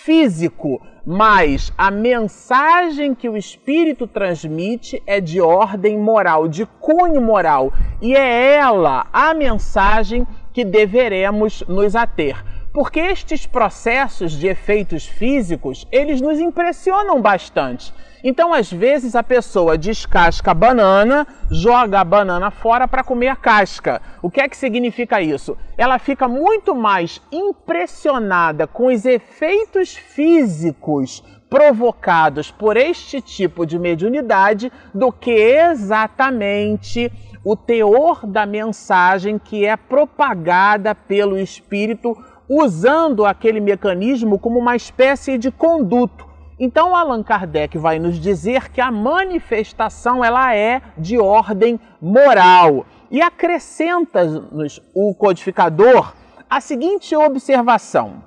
físico, 0.03 0.81
mas 1.05 1.73
a 1.77 1.91
mensagem 1.91 3.15
que 3.15 3.29
o 3.29 3.37
espírito 3.37 4.07
transmite 4.07 5.03
é 5.07 5.21
de 5.21 5.41
ordem 5.41 5.99
moral, 5.99 6.47
de 6.49 6.67
cunho 6.81 7.21
moral, 7.21 7.73
e 8.03 8.15
é 8.15 8.55
ela 8.57 9.07
a 9.13 9.33
mensagem 9.33 10.27
que 10.53 10.65
deveremos 10.65 11.63
nos 11.67 11.97
ater. 11.97 12.45
Porque 12.73 13.01
estes 13.01 13.47
processos 13.47 14.33
de 14.33 14.49
efeitos 14.49 15.07
físicos, 15.07 15.87
eles 15.91 16.21
nos 16.21 16.39
impressionam 16.39 17.23
bastante. 17.23 17.93
Então, 18.29 18.53
às 18.53 18.73
vezes, 18.73 19.15
a 19.15 19.23
pessoa 19.23 19.79
descasca 19.79 20.51
a 20.51 20.55
banana, 20.55 21.25
joga 21.49 22.01
a 22.01 22.05
banana 22.05 22.51
fora 22.51 22.89
para 22.89 23.05
comer 23.05 23.29
a 23.29 23.37
casca. 23.37 24.03
O 24.21 24.29
que 24.29 24.41
é 24.41 24.49
que 24.49 24.57
significa 24.57 25.23
isso? 25.23 25.57
Ela 25.79 25.97
fica 26.01 26.27
muito 26.27 26.75
mais 26.75 27.23
impressionada 27.31 28.67
com 28.67 28.87
os 28.87 29.05
efeitos 29.05 29.95
físicos 29.95 31.23
provocados 31.49 32.51
por 32.51 32.77
este 32.77 33.21
tipo 33.21 33.65
de 33.65 33.79
mediunidade 33.79 34.73
do 34.93 35.13
que 35.13 35.31
exatamente 35.31 37.13
o 37.45 37.55
teor 37.55 38.27
da 38.27 38.45
mensagem 38.45 39.39
que 39.39 39.65
é 39.65 39.77
propagada 39.77 40.97
pelo 40.97 41.39
espírito 41.39 42.19
usando 42.49 43.25
aquele 43.25 43.61
mecanismo 43.61 44.37
como 44.37 44.59
uma 44.59 44.75
espécie 44.75 45.39
de 45.39 45.53
conduto. 45.53 46.26
Então 46.59 46.97
Allan 46.97 47.23
Kardec 47.23 47.77
vai 47.77 47.99
nos 47.99 48.19
dizer 48.19 48.71
que 48.71 48.81
a 48.81 48.91
manifestação 48.91 50.25
ela 50.25 50.55
é 50.55 50.81
de 50.97 51.19
ordem 51.19 51.79
moral 52.01 52.87
e 53.11 53.21
acrescenta-nos 53.21 54.81
o 54.95 55.15
codificador 55.15 56.15
a 56.49 56.61
seguinte 56.61 57.15
observação: 57.15 58.25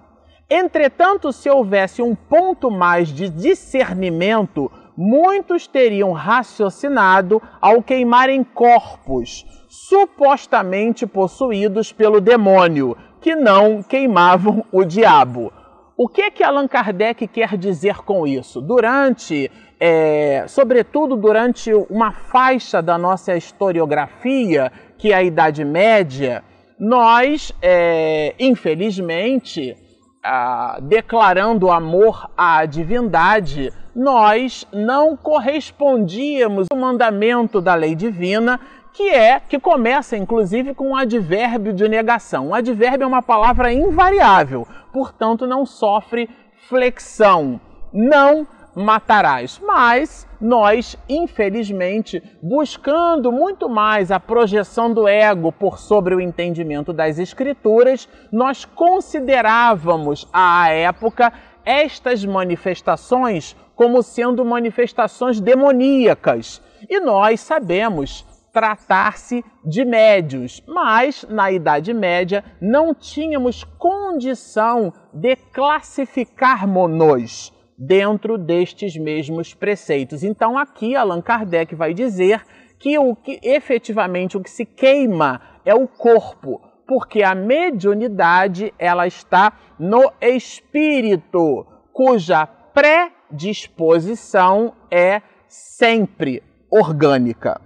Entretanto, 0.47 1.31
se 1.31 1.49
houvesse 1.49 2.03
um 2.03 2.13
ponto 2.13 2.69
mais 2.69 3.09
de 3.09 3.29
discernimento, 3.29 4.71
muitos 4.95 5.65
teriam 5.65 6.11
raciocinado 6.11 7.41
ao 7.59 7.81
queimarem 7.81 8.43
corpos 8.43 9.45
supostamente 9.67 11.07
possuídos 11.07 11.91
pelo 11.91 12.19
demônio, 12.19 12.97
que 13.21 13.35
não 13.35 13.81
queimavam 13.81 14.65
o 14.71 14.83
diabo. 14.83 15.53
O 16.01 16.07
que 16.07 16.31
que 16.31 16.41
Allan 16.41 16.65
Kardec 16.65 17.27
quer 17.27 17.57
dizer 17.57 17.97
com 17.97 18.25
isso? 18.25 18.61
Durante, 18.61 19.51
é, 19.77 20.45
sobretudo 20.47 21.17
durante 21.17 21.73
uma 21.73 22.13
faixa 22.13 22.81
da 22.81 22.97
nossa 22.97 23.35
historiografia, 23.35 24.71
que 24.97 25.11
é 25.11 25.15
a 25.15 25.23
Idade 25.23 25.65
Média, 25.65 26.41
nós, 26.79 27.51
é, 27.61 28.33
infelizmente, 28.39 29.75
ah, 30.23 30.79
declarando 30.81 31.69
amor 31.69 32.31
à 32.37 32.65
divindade, 32.65 33.69
nós 33.93 34.65
não 34.71 35.17
correspondíamos 35.17 36.67
ao 36.71 36.79
mandamento 36.79 37.59
da 37.59 37.75
lei 37.75 37.93
divina, 37.93 38.57
que 38.93 39.09
é 39.09 39.39
que 39.39 39.59
começa 39.59 40.17
inclusive 40.17 40.73
com 40.73 40.89
um 40.89 40.95
advérbio 40.95 41.73
de 41.73 41.87
negação. 41.87 42.49
O 42.49 42.53
advérbio 42.53 43.03
é 43.05 43.07
uma 43.07 43.21
palavra 43.21 43.71
invariável, 43.71 44.67
portanto 44.91 45.47
não 45.47 45.65
sofre 45.65 46.29
flexão. 46.67 47.59
Não 47.91 48.45
matarás. 48.75 49.59
Mas 49.65 50.27
nós, 50.39 50.97
infelizmente, 51.07 52.21
buscando 52.41 53.31
muito 53.31 53.67
mais 53.67 54.11
a 54.11 54.19
projeção 54.19 54.93
do 54.93 55.07
ego 55.07 55.51
por 55.51 55.79
sobre 55.79 56.15
o 56.15 56.21
entendimento 56.21 56.93
das 56.93 57.19
escrituras, 57.19 58.07
nós 58.31 58.65
considerávamos 58.65 60.27
à 60.31 60.69
época 60.69 61.33
estas 61.65 62.23
manifestações 62.23 63.55
como 63.75 64.01
sendo 64.01 64.43
manifestações 64.43 65.39
demoníacas. 65.39 66.61
E 66.89 66.99
nós 66.99 67.41
sabemos 67.41 68.25
tratar-se 68.51 69.43
de 69.65 69.83
médios, 69.85 70.61
mas 70.67 71.25
na 71.29 71.51
Idade 71.51 71.93
Média 71.93 72.43
não 72.61 72.93
tínhamos 72.93 73.63
condição 73.63 74.93
de 75.13 75.35
classificarmos-nos 75.35 77.53
dentro 77.77 78.37
destes 78.37 78.97
mesmos 78.97 79.53
preceitos. 79.53 80.23
Então 80.23 80.57
aqui 80.57 80.95
Allan 80.95 81.21
Kardec 81.21 81.75
vai 81.75 81.93
dizer 81.93 82.41
que 82.77 82.99
o 82.99 83.15
que 83.15 83.39
efetivamente 83.43 84.37
o 84.37 84.41
que 84.41 84.49
se 84.49 84.65
queima 84.65 85.41
é 85.65 85.75
o 85.75 85.87
corpo, 85.87 86.61
porque 86.87 87.23
a 87.23 87.35
mediunidade 87.35 88.73
ela 88.77 89.07
está 89.07 89.53
no 89.77 90.11
espírito, 90.21 91.65
cuja 91.93 92.47
predisposição 92.73 94.73
é 94.89 95.21
sempre 95.47 96.41
orgânica. 96.69 97.61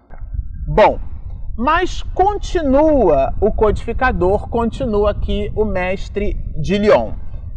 Bom, 0.65 0.97
mas 1.58 2.02
continua 2.02 3.34
o 3.41 3.52
codificador, 3.52 4.47
continua 4.47 5.12
aqui 5.12 5.52
o 5.56 5.65
mestre 5.65 6.38
de 6.62 6.78
Lyon. 6.78 7.12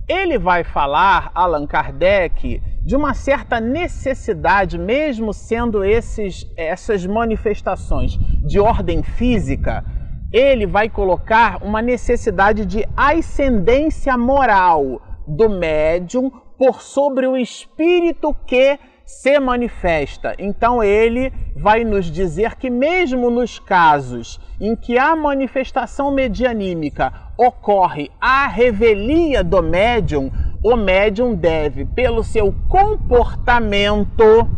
Ele 0.09 0.39
vai 0.39 0.65
falar, 0.65 1.31
Allan 1.33 1.69
Kardec, 1.69 2.61
de 2.85 2.97
uma 2.97 3.15
certa 3.15 3.61
necessidade, 3.61 4.77
mesmo 4.77 5.33
sendo 5.33 5.85
esses, 5.85 6.45
essas 6.57 7.07
manifestações 7.07 8.17
de 8.45 8.59
ordem 8.59 9.05
física, 9.05 9.85
ele 10.33 10.67
vai 10.67 10.89
colocar 10.89 11.63
uma 11.63 11.81
necessidade 11.81 12.67
de 12.67 12.85
ascendência 12.97 14.19
moral 14.19 15.01
do 15.29 15.49
médium 15.49 16.29
por 16.59 16.83
sobre 16.83 17.27
o 17.27 17.37
espírito 17.37 18.35
que 18.47 18.79
se 19.07 19.39
manifesta. 19.39 20.35
Então 20.37 20.83
ele 20.83 21.33
vai 21.55 21.85
nos 21.85 22.07
dizer 22.07 22.57
que 22.57 22.69
mesmo 22.69 23.31
nos 23.31 23.61
casos 23.61 24.41
em 24.61 24.75
que 24.75 24.99
a 24.99 25.15
manifestação 25.15 26.11
medianímica 26.11 27.13
ocorre 27.39 28.11
à 28.21 28.49
revelia 28.49 29.45
do 29.45 29.63
médium, 29.63 30.31
o 30.63 30.75
médium 30.75 31.35
deve, 31.35 31.85
pelo 31.85 32.25
seu 32.25 32.53
comportamento, 32.69 34.49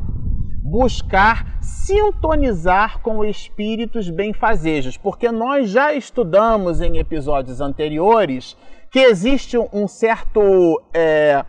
buscar 0.63 1.59
sintonizar 1.61 3.01
com 3.01 3.25
espíritos 3.25 4.09
benfazejos, 4.09 4.97
porque 4.97 5.31
nós 5.31 5.71
já 5.71 5.93
estudamos 5.93 6.81
em 6.81 6.99
episódios 6.99 7.61
anteriores 7.61 8.57
que 8.91 9.01
existe 9.01 9.59
um 9.73 9.87
certo 9.87 10.83
é, 10.95 11.45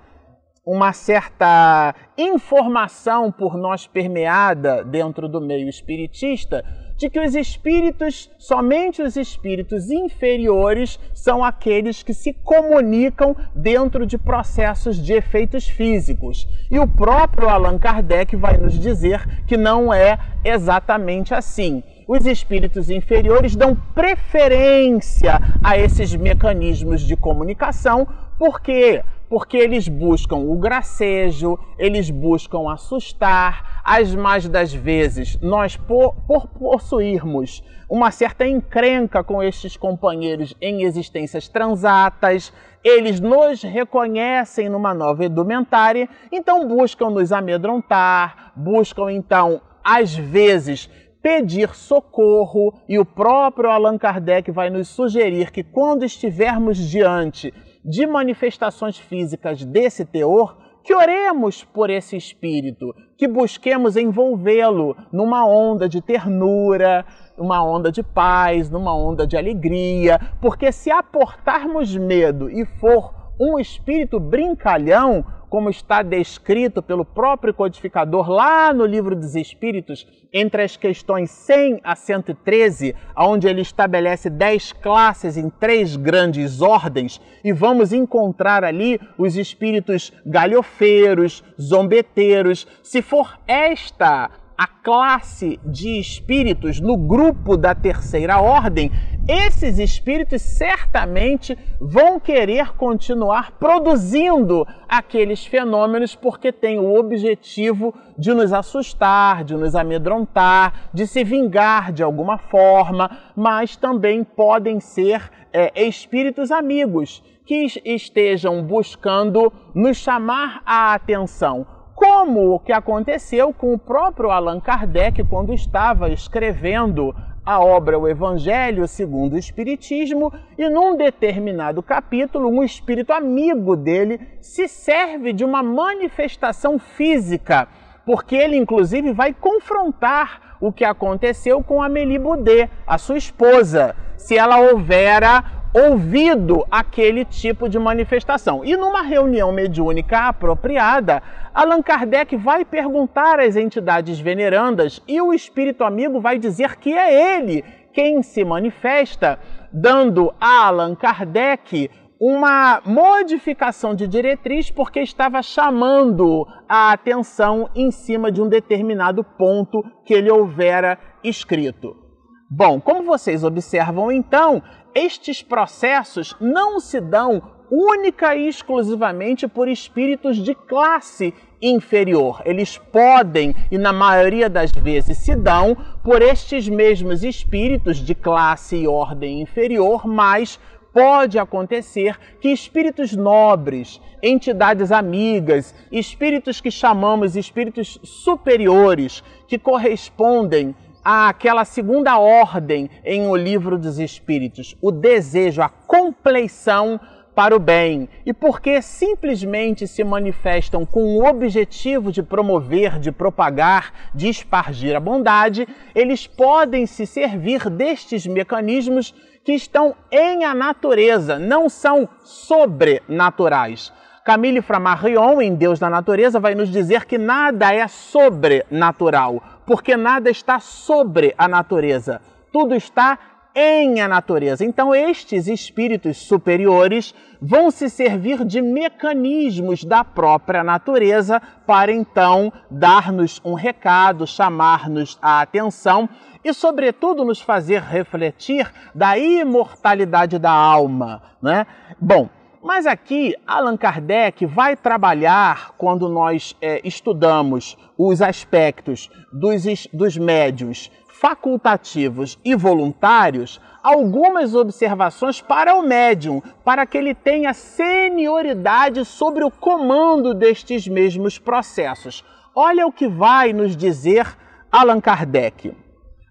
uma 0.72 0.94
certa 0.94 1.96
informação 2.16 3.32
por 3.32 3.58
nós 3.58 3.88
permeada 3.88 4.84
dentro 4.84 5.28
do 5.28 5.42
meio 5.42 5.68
espiritista 5.68 6.64
de 6.96 7.10
que 7.10 7.20
os 7.20 7.34
espíritos, 7.34 8.30
somente 8.38 9.02
os 9.02 9.16
espíritos 9.16 9.90
inferiores, 9.90 11.00
são 11.12 11.44
aqueles 11.44 12.04
que 12.04 12.14
se 12.14 12.34
comunicam 12.34 13.36
dentro 13.56 14.06
de 14.06 14.16
processos 14.16 15.02
de 15.02 15.14
efeitos 15.14 15.68
físicos. 15.68 16.48
E 16.70 16.78
o 16.78 16.88
próprio 16.88 17.50
Allan 17.50 17.80
Kardec 17.80 18.36
vai 18.36 18.58
nos 18.58 18.78
dizer 18.78 19.26
que 19.48 19.58
não 19.58 19.92
é 19.92 20.20
exatamente 20.44 21.34
assim 21.34 21.82
os 22.08 22.26
espíritos 22.26 22.90
inferiores 22.90 23.56
dão 23.56 23.76
preferência 23.94 25.40
a 25.64 25.78
esses 25.78 26.16
mecanismos 26.16 27.02
de 27.02 27.16
comunicação, 27.16 28.08
por 28.36 28.60
quê? 28.62 29.04
Porque 29.30 29.58
eles 29.58 29.88
buscam 29.88 30.38
o 30.38 30.58
gracejo, 30.58 31.58
eles 31.78 32.10
buscam 32.10 32.72
assustar, 32.72 33.82
as 33.86 34.14
mais 34.14 34.48
das 34.48 34.74
vezes 34.74 35.38
nós, 35.42 35.78
por, 35.78 36.16
por 36.28 36.48
possuirmos 36.48 37.64
uma 37.90 38.12
certa 38.12 38.48
encrenca 38.48 39.24
com 39.24 39.42
estes 39.42 39.76
companheiros 39.76 40.56
em 40.62 40.84
existências 40.84 41.48
transatas, 41.48 42.54
eles 42.84 43.20
nos 43.20 43.62
reconhecem 43.64 44.70
numa 44.70 44.94
nova 44.94 45.26
indumentária, 45.26 46.08
então 46.32 46.68
buscam 46.68 47.10
nos 47.10 47.32
amedrontar, 47.32 48.54
buscam 48.56 49.12
então, 49.12 49.62
às 49.84 50.16
vezes, 50.16 50.90
pedir 51.22 51.76
socorro, 51.76 52.74
e 52.88 52.98
o 52.98 53.06
próprio 53.06 53.70
Allan 53.70 53.98
Kardec 53.98 54.52
vai 54.52 54.70
nos 54.70 54.88
sugerir 54.88 55.52
que 55.52 55.64
quando 55.64 56.06
estivermos 56.06 56.78
diante 56.78 57.54
de 57.84 58.06
manifestações 58.06 58.98
físicas 58.98 59.64
desse 59.66 60.06
teor, 60.06 60.58
que 60.84 60.96
oremos 60.96 61.64
por 61.64 61.90
esse 61.90 62.16
espírito, 62.16 62.96
que 63.18 63.28
busquemos 63.28 63.96
envolvê-lo 63.96 64.96
numa 65.12 65.46
onda 65.46 65.88
de 65.88 66.02
ternura, 66.02 67.06
numa 67.38 67.64
onda 67.64 67.92
de 67.92 68.02
paz, 68.02 68.70
numa 68.70 68.96
onda 68.96 69.28
de 69.28 69.38
alegria, 69.38 70.20
porque 70.42 70.72
se 70.72 70.90
aportarmos 70.90 71.96
medo 71.96 72.50
e 72.50 72.66
for 72.66 73.19
um 73.40 73.58
espírito 73.58 74.20
brincalhão, 74.20 75.26
como 75.50 75.70
está 75.70 76.04
descrito 76.04 76.82
pelo 76.82 77.04
próprio 77.04 77.54
codificador 77.54 78.30
lá 78.30 78.72
no 78.72 78.86
Livro 78.86 79.16
dos 79.16 79.36
Espíritos, 79.36 80.06
entre 80.32 80.62
as 80.62 80.78
questões 80.78 81.32
100 81.32 81.80
a 81.84 81.96
113, 81.96 82.96
onde 83.18 83.48
ele 83.48 83.62
estabelece 83.62 84.30
10 84.30 84.74
classes 84.74 85.38
em 85.38 85.50
três 85.50 85.96
grandes 85.96 86.62
ordens, 86.62 87.20
e 87.44 87.52
vamos 87.52 87.92
encontrar 87.92 88.64
ali 88.64 89.00
os 89.18 89.36
espíritos 89.36 90.14
galhofeiros, 90.24 91.44
zombeteiros. 91.60 92.68
Se 92.84 93.02
for 93.02 93.40
esta 93.48 94.30
a 94.60 94.68
classe 94.68 95.58
de 95.64 95.98
espíritos 95.98 96.82
no 96.82 96.98
grupo 96.98 97.56
da 97.56 97.74
terceira 97.74 98.42
ordem, 98.42 98.92
esses 99.26 99.80
espíritos 99.80 100.42
certamente 100.42 101.58
vão 101.80 102.20
querer 102.20 102.74
continuar 102.76 103.54
produzindo 103.54 104.68
aqueles 104.86 105.46
fenômenos 105.46 106.14
porque 106.14 106.52
têm 106.52 106.78
o 106.78 107.00
objetivo 107.00 107.96
de 108.18 108.34
nos 108.34 108.52
assustar, 108.52 109.46
de 109.46 109.56
nos 109.56 109.76
amedrontar, 109.76 110.90
de 110.94 111.08
se 111.08 111.24
vingar 111.24 111.94
de 111.94 112.04
alguma 112.04 112.38
forma, 112.38 113.10
mas 113.38 113.78
também 113.78 114.26
podem 114.26 114.82
ser 114.82 115.32
é, 115.54 115.88
espíritos 115.88 116.52
amigos 116.52 117.24
que 117.46 117.66
estejam 117.86 118.62
buscando 118.62 119.54
nos 119.74 119.96
chamar 119.96 120.62
a 120.66 120.94
atenção 120.94 121.79
como 122.00 122.54
o 122.54 122.60
que 122.60 122.72
aconteceu 122.72 123.54
com 123.54 123.74
o 123.74 123.78
próprio 123.78 124.32
Allan 124.32 124.62
Kardec 124.62 125.22
quando 125.26 125.54
estava 125.54 126.10
escrevendo 126.10 127.14
a 127.46 127.60
obra 127.60 128.00
O 128.00 128.08
Evangelho 128.08 128.88
segundo 128.88 129.34
o 129.34 129.38
Espiritismo, 129.38 130.32
e 130.58 130.70
num 130.70 130.96
determinado 130.96 131.84
capítulo, 131.84 132.48
um 132.48 132.64
espírito 132.64 133.12
amigo 133.12 133.76
dele 133.76 134.22
se 134.40 134.70
serve 134.70 135.34
de 135.34 135.44
uma 135.44 135.62
manifestação 135.62 136.80
física, 136.80 137.68
porque 138.06 138.34
ele 138.34 138.56
inclusive 138.56 139.12
vai 139.12 139.34
confrontar 139.34 140.56
o 140.62 140.72
que 140.72 140.86
aconteceu 140.86 141.62
com 141.62 141.84
Amélie 141.84 142.18
Boudet, 142.18 142.72
a 142.88 142.98
sua 142.98 143.18
esposa, 143.18 143.94
se 144.16 144.38
ela 144.38 144.58
houvera 144.58 145.44
ouvido 145.74 146.66
aquele 146.70 147.24
tipo 147.24 147.70
de 147.70 147.78
manifestação. 147.78 148.64
E 148.66 148.76
numa 148.76 149.02
reunião 149.02 149.52
mediúnica 149.52 150.28
apropriada, 150.28 151.22
Allan 151.54 151.82
Kardec 151.82 152.36
vai 152.36 152.66
perguntar 152.66 153.40
às 153.40 153.56
entidades 153.56 154.20
venerandas 154.20 155.02
e 155.08 155.22
o 155.22 155.34
espírito 155.34 155.84
amigo 155.84 156.20
vai 156.20 156.40
dizer 156.40 156.78
que 156.78 156.94
é 156.94 157.38
ele 157.38 157.64
quem 157.94 158.22
se 158.24 158.44
manifesta, 158.44 159.40
dando 159.72 160.34
a 160.40 160.66
Allan 160.66 160.96
Kardec 160.96 161.90
uma 162.20 162.82
modificação 162.86 163.96
de 163.96 164.06
diretriz 164.08 164.70
porque 164.70 165.00
estava 165.00 165.42
chamando 165.42 166.46
a 166.68 166.92
atenção 166.92 167.70
em 167.74 167.92
cima 167.92 168.32
de 168.32 168.42
um 168.42 168.50
determinado 168.50 169.24
ponto 169.24 169.84
que 170.04 170.14
ele 170.14 170.30
houvera 170.30 170.98
escrito. 171.24 172.09
Bom, 172.52 172.82
como 172.82 173.04
vocês 173.04 173.44
observam 173.44 174.12
então, 174.12 174.64
estes 174.96 175.44
processos 175.44 176.36
não 176.42 176.80
se 176.80 177.00
dão 177.00 177.44
única 177.70 178.36
e 178.36 178.48
exclusivamente 178.48 179.48
por 179.48 179.68
espíritos 179.68 180.36
de 180.38 180.56
classe 180.56 181.32
inferior. 181.62 182.42
Eles 182.44 182.76
podem, 182.76 183.56
e 183.70 183.78
na 183.78 183.94
maioria 183.94 184.50
das 184.50 184.72
vezes 184.72 185.20
se 185.20 185.36
dão, 185.36 185.78
por 186.04 186.24
estes 186.24 186.68
mesmos 186.68 187.24
espíritos 187.24 187.98
de 187.98 188.16
classe 188.16 188.78
e 188.78 188.88
ordem 188.88 189.42
inferior, 189.42 190.08
mas 190.08 190.60
pode 190.92 191.38
acontecer 191.38 192.18
que 192.42 192.50
espíritos 192.50 193.16
nobres, 193.16 194.02
entidades 194.24 194.92
amigas, 194.92 195.76
espíritos 195.92 196.60
que 196.60 196.72
chamamos 196.72 197.36
espíritos 197.36 198.00
superiores, 198.04 199.24
que 199.48 199.60
correspondem 199.60 200.76
àquela 201.04 201.66
segunda 201.66 202.18
ordem 202.18 202.90
em 203.04 203.28
O 203.28 203.36
Livro 203.36 203.78
dos 203.78 204.00
Espíritos, 204.00 204.76
o 204.82 204.92
desejo, 204.92 205.62
a 205.62 205.70
compleição 205.70 207.00
para 207.40 207.56
o 207.56 207.60
bem 207.60 208.10
e 208.26 208.34
porque 208.34 208.82
simplesmente 208.82 209.88
se 209.88 210.04
manifestam 210.04 210.86
com 210.86 211.18
o 211.18 211.26
objetivo 211.26 212.12
de 212.12 212.22
promover, 212.22 213.00
de 213.00 213.14
propagar, 213.14 213.94
de 214.14 214.28
espargir 214.28 214.96
a 214.96 215.00
bondade, 215.00 215.66
eles 215.96 216.28
podem 216.28 216.86
se 216.86 217.06
servir 217.06 217.70
destes 217.70 218.28
mecanismos 218.28 219.14
que 219.44 219.54
estão 219.54 219.96
em 220.12 220.44
a 220.44 220.54
natureza, 220.54 221.40
não 221.40 221.70
são 221.70 222.10
sobrenaturais. 222.26 223.94
Camille 224.26 224.62
Flammarion, 224.62 225.42
em 225.42 225.56
Deus 225.56 225.80
da 225.80 225.90
Natureza, 225.90 226.40
vai 226.40 226.54
nos 226.54 226.70
dizer 226.70 227.06
que 227.06 227.18
nada 227.18 227.74
é 227.74 227.88
sobrenatural, 227.88 229.42
porque 229.70 229.96
nada 229.96 230.32
está 230.32 230.60
sobre 230.60 231.36
a 231.38 231.48
natureza. 231.48 232.20
Tudo 232.52 232.74
está 232.74 233.20
em 233.54 234.02
a 234.02 234.08
natureza. 234.08 234.66
Então, 234.66 234.96
estes 234.96 235.46
espíritos 235.46 236.18
superiores 236.18 237.14
vão 237.40 237.70
se 237.70 237.88
servir 237.88 238.44
de 238.44 238.64
mecanismos 238.64 239.84
da 239.84 240.04
própria 240.04 240.64
natureza 240.64 241.40
para 241.68 241.92
então 241.92 242.52
dar-nos 242.72 243.40
um 243.46 243.54
recado, 243.54 244.26
chamar-nos 244.26 245.20
a 245.22 245.42
atenção 245.42 246.10
e, 246.44 246.52
sobretudo, 246.52 247.24
nos 247.24 247.40
fazer 247.40 247.84
refletir 247.84 248.74
da 248.96 249.20
imortalidade 249.20 250.40
da 250.40 250.52
alma. 250.52 251.22
Né? 251.40 251.68
Bom, 252.02 252.28
mas 252.64 252.86
aqui 252.86 253.36
Allan 253.48 253.78
Kardec 253.78 254.46
vai 254.46 254.76
trabalhar, 254.76 255.72
quando 255.78 256.10
nós 256.10 256.56
é, 256.62 256.82
estudamos 256.84 257.78
os 257.98 258.22
aspectos 258.22 259.10
dos, 259.32 259.88
dos 259.94 260.18
médiuns 260.18 260.92
facultativos 261.20 262.40
e 262.46 262.56
voluntários, 262.56 263.60
algumas 263.84 264.56
observações 264.56 265.42
para 265.42 265.76
o 265.76 265.82
médium, 265.82 266.42
para 266.64 266.86
que 266.86 266.98
ele 266.98 267.14
tenha 267.14 267.54
senioridade 267.54 269.04
sobre 269.04 269.44
o 269.44 269.52
comando 269.52 270.34
destes 270.34 270.88
mesmos 270.88 271.38
processos. 271.38 272.24
Olha 272.56 272.88
o 272.88 272.92
que 272.92 273.08
vai 273.08 273.52
nos 273.52 273.76
dizer 273.76 274.26
Allan 274.72 275.02
Kardec. 275.02 275.76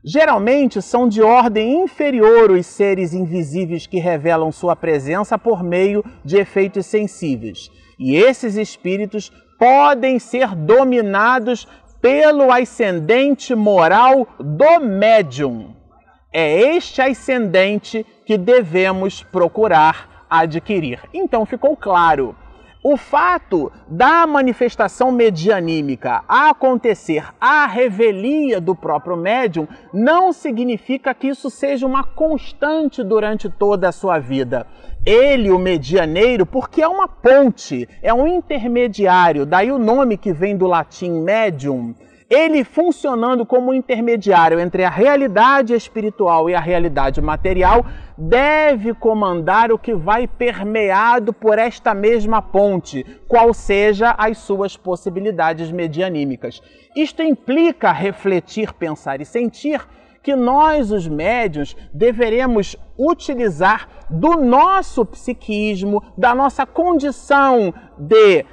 Geralmente 0.05 0.81
são 0.81 1.09
de 1.09 1.21
ordem 1.23 1.83
inferior 1.83 2.51
os 2.51 2.67
seres 2.67 3.13
invisíveis 3.13 3.87
que 3.87 3.99
revelam 3.99 4.53
sua 4.53 4.77
presença 4.77 5.37
por 5.37 5.63
meio 5.63 6.05
de 6.25 6.37
efeitos 6.37 6.87
sensíveis. 6.87 7.71
E 7.99 8.17
esses 8.17 8.57
espíritos 8.57 9.33
podem 9.59 10.19
ser 10.19 10.55
dominados 10.55 11.67
pelo 12.01 12.53
ascendente 12.53 13.55
moral 13.57 14.29
do 14.39 14.79
médium. 14.81 15.75
É 16.33 16.77
este 16.77 17.03
ascendente 17.03 18.07
que 18.25 18.39
devemos 18.39 19.25
procurar 19.25 20.27
adquirir. 20.31 21.01
Então 21.13 21.45
ficou 21.45 21.77
claro 21.77 22.37
o 22.91 22.97
fato 22.97 23.71
da 23.87 24.27
manifestação 24.27 25.13
medianímica 25.13 26.23
acontecer 26.27 27.23
à 27.39 27.67
revelia 27.67 28.63
do 28.63 28.75
próprio 28.75 29.15
médium 29.15 29.69
não 29.93 30.33
significa 30.33 31.13
que 31.13 31.27
isso 31.27 31.51
seja 31.51 31.87
uma 31.87 32.03
constante 32.03 33.05
durante 33.05 33.51
toda 33.51 33.91
a 33.91 33.93
sua 33.93 34.19
vida. 34.19 34.67
Ele, 35.05 35.51
o 35.51 35.59
medianeiro, 35.59 36.47
porque 36.47 36.81
é 36.81 36.89
uma 36.89 37.07
ponte, 37.07 37.87
é 38.03 38.15
um 38.15 38.27
intermediário, 38.27 39.45
daí 39.45 39.71
o 39.71 39.79
nome 39.79 40.17
que 40.17 40.33
vem 40.33 40.57
do 40.57 40.67
latim 40.67 41.11
medium 41.11 41.95
ele 42.31 42.63
funcionando 42.63 43.47
como 43.47 43.73
intermediário 43.73 44.61
entre 44.61 44.85
a 44.85 44.91
realidade 44.91 45.73
espiritual 45.75 46.51
e 46.51 46.55
a 46.55 46.61
realidade 46.61 47.23
material, 47.23 47.87
deve 48.17 48.93
comandar 48.93 49.73
o 49.73 49.79
que 49.79 49.95
vai 49.95 50.27
permeado 50.27 51.33
por 51.33 51.59
esta 51.59 51.95
mesma 51.95 52.43
ponte, 52.43 53.05
qual 53.27 53.55
seja 53.55 54.15
as 54.19 54.39
suas 54.39 54.77
possibilidades 54.77 55.73
medianímicas. 55.73 56.61
Isto 56.95 57.23
implica 57.23 57.93
refletir, 57.93 58.75
pensar 58.75 59.21
e 59.21 59.25
sentir 59.25 59.81
que 60.23 60.37
nós, 60.37 60.91
os 60.91 61.09
médios, 61.09 61.75
deveremos 61.95 62.77
utilizar 62.99 63.89
do 64.11 64.37
nosso 64.37 65.05
psiquismo, 65.07 66.03
da 66.19 66.35
nossa 66.35 66.67
condição 66.67 67.73
de 67.97 68.45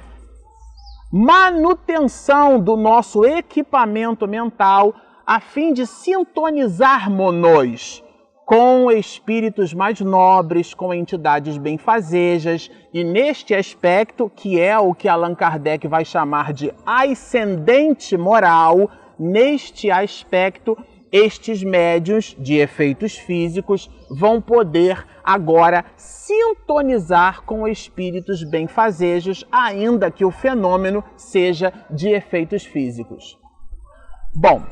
manutenção 1.12 2.58
do 2.58 2.76
nosso 2.76 3.24
equipamento 3.24 4.26
mental 4.26 4.94
a 5.26 5.40
fim 5.40 5.72
de 5.72 5.86
sintonizarmos 5.86 8.02
com 8.46 8.92
espíritos 8.92 9.74
mais 9.74 10.00
nobres, 10.00 10.72
com 10.72 10.94
entidades 10.94 11.58
benfazejas, 11.58 12.70
e 12.94 13.02
neste 13.02 13.52
aspecto, 13.52 14.30
que 14.34 14.60
é 14.60 14.78
o 14.78 14.94
que 14.94 15.08
Allan 15.08 15.34
Kardec 15.34 15.88
vai 15.88 16.04
chamar 16.04 16.52
de 16.52 16.72
ascendente 16.86 18.16
moral, 18.16 18.88
neste 19.18 19.90
aspecto 19.90 20.78
estes 21.12 21.62
médios 21.62 22.36
de 22.38 22.56
efeitos 22.56 23.16
físicos 23.16 23.90
vão 24.10 24.40
poder 24.40 25.06
agora 25.22 25.84
sintonizar 25.96 27.42
com 27.42 27.66
espíritos 27.66 28.42
benfazejos, 28.42 29.44
ainda 29.50 30.10
que 30.10 30.24
o 30.24 30.30
fenômeno 30.30 31.02
seja 31.16 31.72
de 31.90 32.08
efeitos 32.10 32.64
físicos. 32.64 33.38
Bom, 34.34 34.62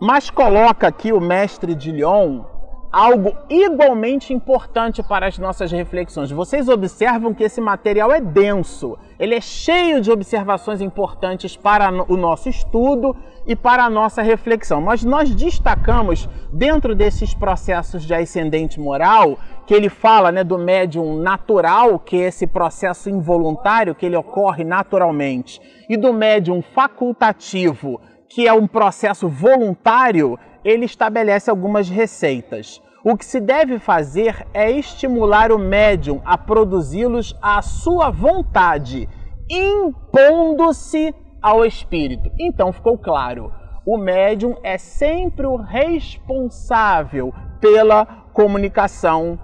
mas 0.00 0.30
coloca 0.30 0.88
aqui 0.88 1.12
o 1.12 1.20
mestre 1.20 1.74
de 1.74 1.92
Lyon 1.92 2.44
algo 2.92 3.34
igualmente 3.48 4.34
importante 4.34 5.02
para 5.02 5.26
as 5.26 5.38
nossas 5.38 5.72
reflexões. 5.72 6.30
Vocês 6.30 6.68
observam 6.68 7.32
que 7.32 7.42
esse 7.42 7.60
material 7.60 8.12
é 8.12 8.20
denso, 8.20 8.98
ele 9.18 9.34
é 9.34 9.40
cheio 9.40 10.00
de 10.00 10.10
observações 10.10 10.82
importantes 10.82 11.56
para 11.56 11.90
o 11.90 12.16
nosso 12.16 12.50
estudo 12.50 13.16
e 13.46 13.56
para 13.56 13.84
a 13.84 13.90
nossa 13.90 14.20
reflexão. 14.20 14.80
Mas 14.82 15.02
nós 15.02 15.34
destacamos, 15.34 16.28
dentro 16.52 16.94
desses 16.94 17.32
processos 17.32 18.04
de 18.04 18.12
ascendente 18.12 18.78
moral, 18.78 19.38
que 19.66 19.72
ele 19.72 19.88
fala 19.88 20.30
né, 20.30 20.44
do 20.44 20.58
médium 20.58 21.16
natural, 21.16 21.98
que 21.98 22.16
é 22.16 22.28
esse 22.28 22.46
processo 22.46 23.08
involuntário 23.08 23.94
que 23.94 24.04
ele 24.04 24.16
ocorre 24.16 24.64
naturalmente, 24.64 25.60
e 25.88 25.96
do 25.96 26.12
médium 26.12 26.60
facultativo, 26.60 28.00
que 28.28 28.46
é 28.46 28.52
um 28.52 28.66
processo 28.66 29.28
voluntário 29.28 30.38
ele 30.64 30.84
estabelece 30.84 31.50
algumas 31.50 31.88
receitas. 31.88 32.80
O 33.04 33.16
que 33.16 33.24
se 33.24 33.40
deve 33.40 33.78
fazer 33.78 34.46
é 34.54 34.70
estimular 34.70 35.50
o 35.50 35.58
médium 35.58 36.20
a 36.24 36.38
produzi-los 36.38 37.36
à 37.42 37.60
sua 37.60 38.10
vontade, 38.10 39.08
impondo-se 39.50 41.12
ao 41.42 41.64
espírito. 41.64 42.30
Então 42.38 42.72
ficou 42.72 42.96
claro: 42.96 43.52
o 43.84 43.98
médium 43.98 44.56
é 44.62 44.78
sempre 44.78 45.46
o 45.46 45.56
responsável 45.56 47.34
pela 47.60 48.06
comunicação 48.32 49.38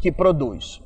que 0.00 0.10
produz. 0.10 0.82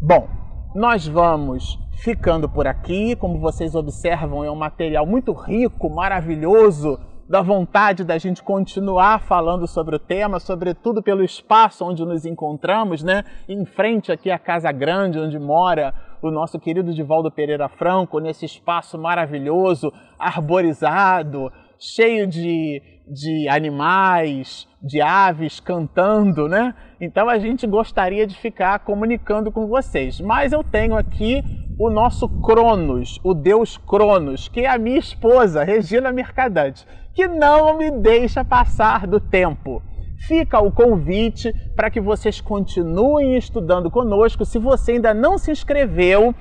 Bom, 0.00 0.28
nós 0.74 1.06
vamos 1.06 1.78
ficando 1.98 2.48
por 2.48 2.66
aqui. 2.66 3.14
Como 3.16 3.38
vocês 3.38 3.74
observam, 3.74 4.42
é 4.42 4.50
um 4.50 4.56
material 4.56 5.04
muito 5.04 5.32
rico, 5.32 5.90
maravilhoso 5.90 6.98
da 7.28 7.42
vontade 7.42 8.04
da 8.04 8.16
gente 8.16 8.42
continuar 8.42 9.20
falando 9.20 9.66
sobre 9.66 9.94
o 9.94 9.98
tema, 9.98 10.40
sobretudo 10.40 11.02
pelo 11.02 11.22
espaço 11.22 11.84
onde 11.84 12.04
nos 12.04 12.24
encontramos, 12.24 13.02
né? 13.02 13.22
Em 13.46 13.66
frente 13.66 14.10
aqui 14.10 14.30
à 14.30 14.38
Casa 14.38 14.72
Grande, 14.72 15.18
onde 15.18 15.38
mora 15.38 15.92
o 16.22 16.30
nosso 16.30 16.58
querido 16.58 16.92
Divaldo 16.92 17.30
Pereira 17.30 17.68
Franco, 17.68 18.18
nesse 18.18 18.46
espaço 18.46 18.98
maravilhoso, 18.98 19.92
arborizado, 20.18 21.52
cheio 21.78 22.26
de, 22.26 22.82
de 23.06 23.46
animais, 23.48 24.66
de 24.82 25.00
aves 25.00 25.60
cantando, 25.60 26.48
né? 26.48 26.74
Então 26.98 27.28
a 27.28 27.38
gente 27.38 27.66
gostaria 27.66 28.26
de 28.26 28.34
ficar 28.36 28.78
comunicando 28.80 29.52
com 29.52 29.66
vocês. 29.66 30.18
Mas 30.18 30.52
eu 30.52 30.64
tenho 30.64 30.96
aqui 30.96 31.42
o 31.78 31.90
nosso 31.90 32.28
Cronos, 32.40 33.20
o 33.22 33.34
deus 33.34 33.76
Cronos, 33.76 34.48
que 34.48 34.62
é 34.62 34.68
a 34.68 34.78
minha 34.78 34.98
esposa, 34.98 35.62
Regina 35.62 36.10
Mercadante 36.10 36.84
que 37.18 37.26
não 37.26 37.76
me 37.76 37.90
deixa 37.90 38.44
passar 38.44 39.04
do 39.04 39.18
tempo. 39.18 39.82
Fica 40.28 40.60
o 40.60 40.70
convite 40.70 41.52
para 41.74 41.90
que 41.90 42.00
vocês 42.00 42.40
continuem 42.40 43.36
estudando 43.36 43.90
conosco. 43.90 44.44
Se 44.44 44.56
você 44.56 44.92
ainda 44.92 45.12
não 45.12 45.36
se 45.36 45.50
inscreveu, 45.50 46.32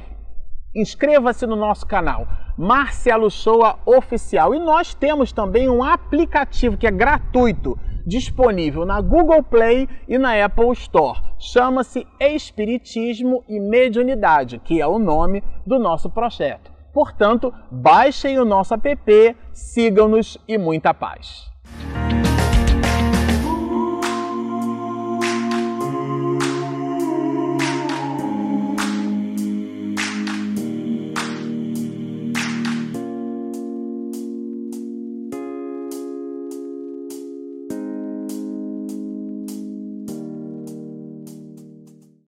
inscreva-se 0.75 1.47
no 1.47 1.55
nosso 1.55 1.83
canal, 1.87 2.27
Marcelo 2.55 3.27
Shoa 3.31 3.79
Oficial. 3.87 4.53
E 4.53 4.59
nós 4.59 4.93
temos 4.93 5.31
também 5.31 5.67
um 5.67 5.81
aplicativo 5.81 6.77
que 6.77 6.85
é 6.85 6.91
gratuito, 6.91 7.75
disponível 8.05 8.85
na 8.85 9.01
Google 9.01 9.41
Play 9.41 9.89
e 10.07 10.19
na 10.19 10.45
Apple 10.45 10.73
Store. 10.73 11.19
Chama-se 11.39 12.05
Espiritismo 12.19 13.43
e 13.49 13.59
Mediunidade, 13.59 14.59
que 14.59 14.79
é 14.79 14.85
o 14.85 14.99
nome 14.99 15.43
do 15.65 15.79
nosso 15.79 16.07
projeto. 16.07 16.76
Portanto, 16.97 17.53
baixem 17.69 18.39
o 18.39 18.43
nosso 18.43 18.73
app, 18.73 19.35
sigam-nos 19.53 20.35
e 20.47 20.57
muita 20.57 20.95
paz. 20.95 21.45